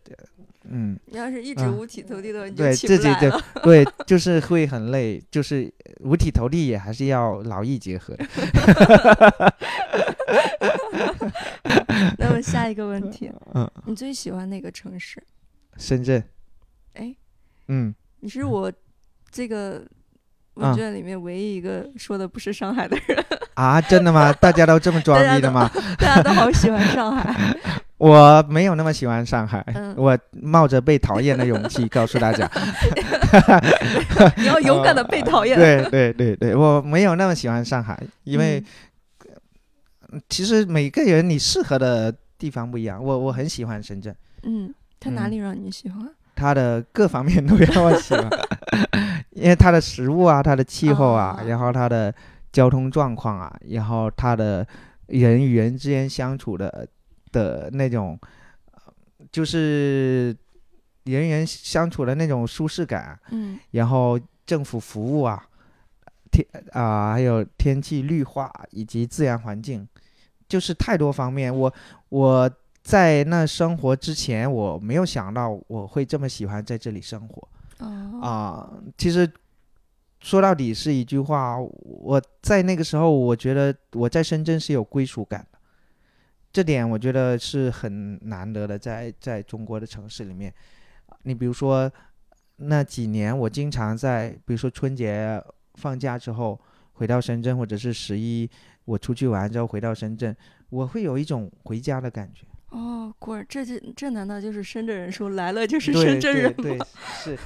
[0.70, 3.42] 嗯，你要是一直五体投地的话，你就起不来了。
[3.64, 5.72] 对，就是会很累，就是
[6.02, 8.14] 五体投地也还是要劳逸结合。
[12.28, 15.22] 那么下一个问题， 嗯，你最喜欢哪个城市？
[15.78, 16.22] 深圳。
[16.94, 17.16] 哎，
[17.68, 18.72] 嗯，你是我
[19.32, 19.82] 这个
[20.56, 23.24] 问卷里面唯一一个说的不是上海的人
[23.54, 23.80] 啊？
[23.80, 24.34] 真的吗？
[24.34, 25.70] 大家都这么装逼的吗？
[25.98, 27.34] 大家都好喜欢上海。
[27.98, 29.66] 我没有那么喜欢上海，
[29.96, 32.48] 我冒着被讨厌的勇气告诉大家，
[34.38, 35.58] 你要勇敢的被讨厌。
[35.58, 38.64] 对对对对，我没有那么喜欢上海，因为
[40.30, 43.03] 其实每个人你适合的地方不一样。
[43.03, 44.16] 我我很喜欢深圳。
[44.43, 46.10] 嗯，它哪里让你喜欢？
[46.36, 48.30] 它的各方面都让我喜欢，
[49.32, 52.14] 因为它的食物啊，它的气候啊，然后它的
[52.51, 54.66] 交通状况啊，然后它的
[55.08, 56.88] 人与人之间相处的。
[57.34, 58.18] 的那种，
[59.34, 60.36] 就是
[61.03, 65.45] 人人相处的那种舒适感，嗯，然后政府服务啊，
[66.32, 69.86] 天啊，还有天气绿化以及自然环境，
[70.48, 71.56] 就是太多方面。
[71.56, 71.74] 我
[72.10, 72.50] 我
[72.82, 77.48] 在那生活之前，我没有想到我会这么喜欢在这里生活。
[78.22, 79.30] 啊，其实
[80.20, 85.60] 说到底是一句话，我在那个时候，我觉得我在深圳是有归属感的。
[86.52, 90.52] 这点我觉得是很难得的，在在中国的城市里面，
[91.22, 91.91] 你比如说
[92.56, 95.39] 那几年，我经常在，比如说春节
[95.76, 96.60] 放假之后
[96.93, 98.50] 回到深圳，或者是十一
[98.88, 100.36] 我出去玩之后回到深圳，
[100.70, 102.48] 我会有一种回家的感觉。
[102.70, 106.64] 哦，果然，这这这难道就是深圳人说来了就是深圳人吗？
[106.64, 106.80] 对，
[107.24, 107.38] 是，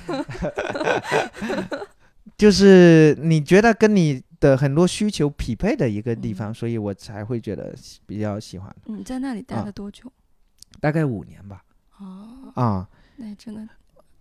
[2.37, 4.23] 就是你觉得跟你。
[4.41, 7.75] 的很多需求匹配的一个地方，所以我才会觉得
[8.07, 8.75] 比较喜欢。
[8.85, 10.11] 你在那里待了多久？
[10.79, 11.63] 大概五年吧。
[11.99, 13.69] 哦，啊，那真的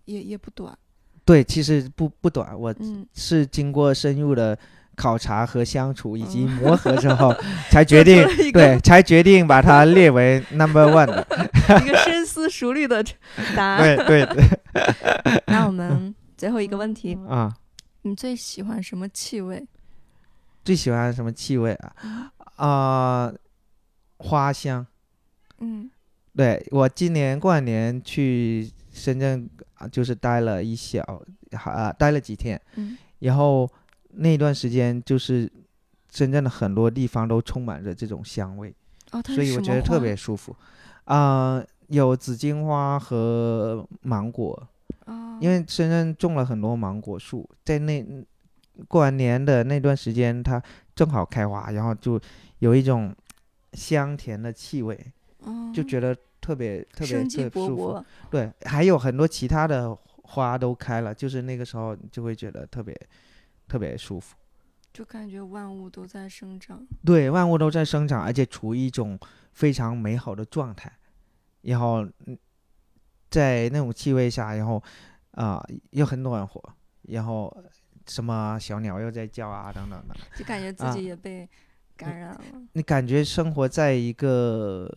[0.05, 0.77] 也也不短。
[1.25, 2.55] 对，其实不不短。
[2.55, 2.71] 我
[3.15, 4.55] 是经过深入的
[5.01, 7.33] 考察和相处以及磨合之后，
[7.71, 8.23] 才决定
[8.53, 11.27] 对，才决定把它列为 number one 的
[11.83, 13.03] 一个深思熟虑的
[13.57, 13.97] 答案。
[14.05, 15.43] 对对对。
[15.47, 17.51] 那我们最后一个问题啊，
[18.03, 19.65] 你最喜欢什么气味？
[20.63, 22.31] 最喜欢什么气味啊？
[22.57, 23.33] 啊，
[24.19, 24.85] 花香。
[25.57, 25.89] 嗯，
[26.35, 31.01] 对我今年过完年去深圳啊，就是待了一小
[31.53, 32.61] 啊，待了几天。
[32.75, 33.67] 嗯，然后
[34.13, 35.51] 那段时间就是
[36.11, 38.73] 深圳的很多地方都充满着这种香味。
[39.11, 40.55] 哦，所以我觉得特别舒服。
[41.05, 44.67] 啊，有紫荆花和芒果。
[45.05, 45.37] 哦。
[45.41, 48.05] 因为深圳种了很多芒果树，在那
[48.87, 50.61] 过完年的那段时间，它
[50.95, 52.19] 正好开花，然后就
[52.59, 53.15] 有一种
[53.73, 54.97] 香甜的气味。
[55.73, 62.95] 就觉得特别特别特别舒服，对，还有很多其他的花都开了，就是那个时候就会觉得特别
[63.71, 64.35] 特别舒服，
[64.91, 69.17] 就感觉万物都在生长，对，万物都在生长，而且处于一种
[69.53, 70.91] 非常美好的状态，
[71.61, 72.05] 然后
[73.29, 74.83] 在那种气味下，然后
[75.31, 76.61] 啊又很暖和，
[77.03, 77.55] 然后
[78.07, 81.47] 什么小鸟又在叫啊等等的， 就感觉自己也被
[81.95, 82.41] 感染了，
[82.73, 84.91] 你感觉生活在一个。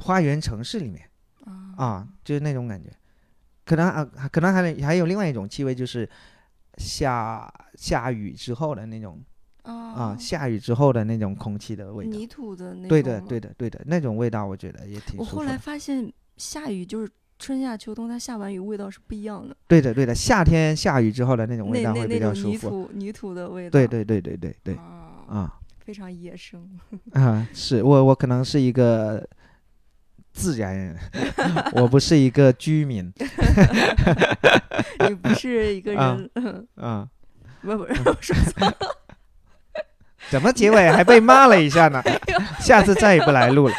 [0.00, 1.10] 花园城市里面，
[1.76, 2.88] 啊，就是那种感觉，
[3.64, 6.08] 可能啊，可能还还有另外一种气味，就是
[6.78, 9.20] 下下雨之后的那种，
[9.62, 15.18] 啊，下雨之后的那种空气的味道，泥土的那种，对的，对的，对的，那种味道，我觉得也挺。
[15.18, 19.54] 我后来发现，下雨就是春夏秋冬，它下完雨味道是不一样的。
[19.66, 22.68] 对的，对的，夏天下雨之后的那种味道会比较舒服。
[22.68, 23.70] 泥土泥土的味道。
[23.70, 24.74] 对对对对对对，
[25.26, 26.68] 啊，非常野生。
[27.12, 29.28] 啊，是我我可能是一个。
[30.38, 30.96] 自然人，
[31.74, 33.12] 我不是一个居民。
[35.08, 36.30] 你不是一个人。
[36.76, 37.06] 啊，
[37.60, 37.84] 不不，
[38.20, 38.74] 说错了。
[40.30, 42.02] 怎么结尾还被骂了一下呢？
[42.60, 43.74] 下次再也不来录了。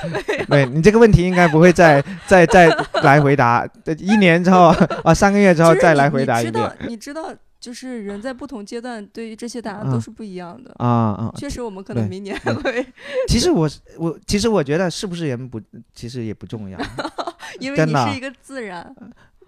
[0.47, 2.67] 对你这个问题应该不会再再再
[3.03, 3.65] 来回答。
[3.97, 6.77] 一年之后啊，三个月之后再来回答一遍。
[6.87, 7.33] 你知道。
[7.59, 11.33] 就是人在不同阶段对于这些答案都是不一样的啊啊！
[11.35, 12.85] 确实，我们可能明年会。
[13.27, 15.61] 其实我我其实我觉得是不是人不
[15.93, 16.79] 其实也不重要，
[17.59, 18.95] 因为你是一个自然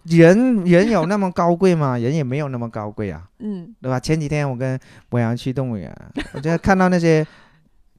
[0.03, 1.97] 人，人有那么高贵吗？
[1.97, 3.99] 人也没有那么高贵啊，嗯，对吧？
[3.99, 5.95] 前几天我跟博洋去动物园，
[6.33, 7.25] 我觉得看到那些。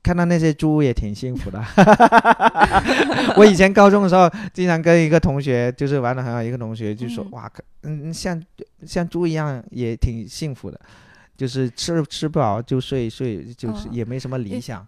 [0.03, 1.62] 看到那些猪也挺幸福的。
[3.36, 7.50] 我以前高中的时候，经常跟一个同学就是玩的很好，一个同学就说：“哇，
[7.82, 8.42] 嗯，像
[8.86, 10.80] 像猪一样也挺幸福的，
[11.36, 14.86] 就是吃吃不饱就睡睡，就是也没什么理想。”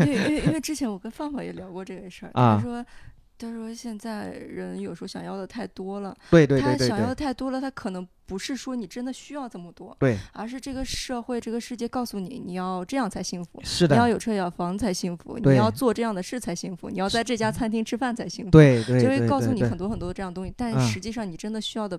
[0.00, 2.84] 因为因为因为之前我跟范范也聊过这个事儿，他说。
[3.48, 21.98] 他说：“现在人有时候想要的太多了，对对对他想要的太多了，他可能不是说你真的需要这么多，对，而是这个社会、这个世界告诉你，你要这样才幸福，是的，你要有车有房才幸福，你要做这样的事才幸福，你要在这家餐厅吃饭才幸福，对对，就会告诉你很多很多这样东西，但实际上你真的需要的。”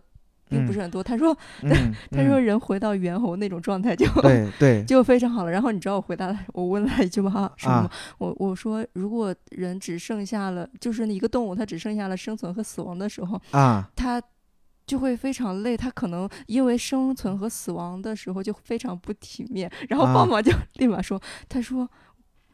[0.52, 1.02] 并不是很多。
[1.02, 1.36] 他说，
[2.12, 5.52] 他说人回到猿猴那种状态就对对， 就非常好了。
[5.52, 7.89] 然后你知道我回答我问了他一句话什么吗？
[8.20, 14.22] 我我说如果人只剩下了就是一个动物，它只剩下了生存和死亡的时候啊，它
[14.86, 15.78] 就会非常累。
[15.78, 19.72] 它可能因为生存和死亡的时候就非常不体面。
[19.88, 21.89] 然后棒棒就立马说，他说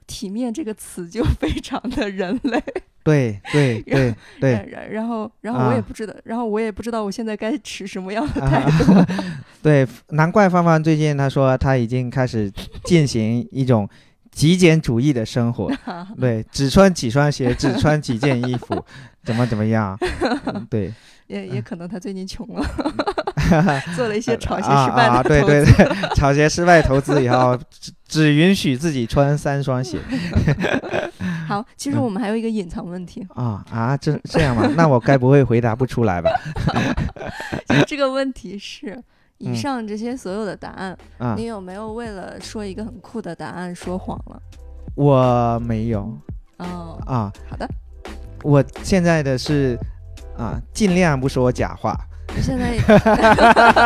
[0.08, 2.64] 体面这个词就 非常的人类。
[3.04, 8.94] 对对对对，然然后然后我也不知道，然后我也不知道我现在该持什么样的态 度。
[9.64, 12.52] 对，难怪芳芳最近她说她已经开始
[12.84, 13.88] 进行一种
[14.30, 15.72] 极简主义的生活。
[16.20, 18.84] 对，只穿几双鞋，只穿几件衣服，
[19.24, 19.98] 怎么怎么样？
[20.70, 20.94] 对，
[21.28, 22.66] 也也可能他最近穷了，
[23.96, 30.00] 做了一些炒鞋失败的对对 对，炒鞋失败投资以后，只只允许自己穿三双鞋。
[31.48, 34.70] 好，其实我们还有一个隐藏问题啊啊，这这样吗？
[34.76, 36.30] 那我该不会回答不出来吧？
[37.86, 39.02] 这个问题是，
[39.38, 40.98] 以上这些所有的答案，
[41.38, 44.42] 你有没有为了说一个很酷的答案说谎了？
[44.96, 46.18] 我没有。
[46.58, 47.68] 哦啊，好的。
[48.44, 49.78] 我现在的是
[50.38, 51.98] 啊，尽量不说假话。
[52.42, 52.76] 现在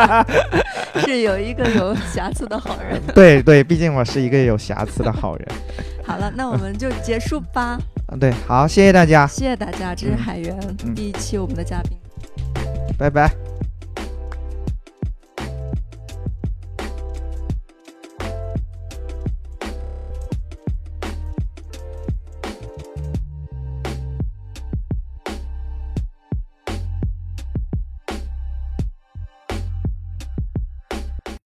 [1.00, 3.00] 是有一个有瑕疵的好人。
[3.14, 5.48] 对对，毕竟我是一个有瑕疵的好人。
[6.04, 7.78] 好了，那我们就结束吧。
[8.08, 10.58] 嗯，对，好，谢谢大家，谢谢大家，这是海源
[10.94, 11.96] 第一期我们的嘉宾，
[12.98, 13.30] 拜拜。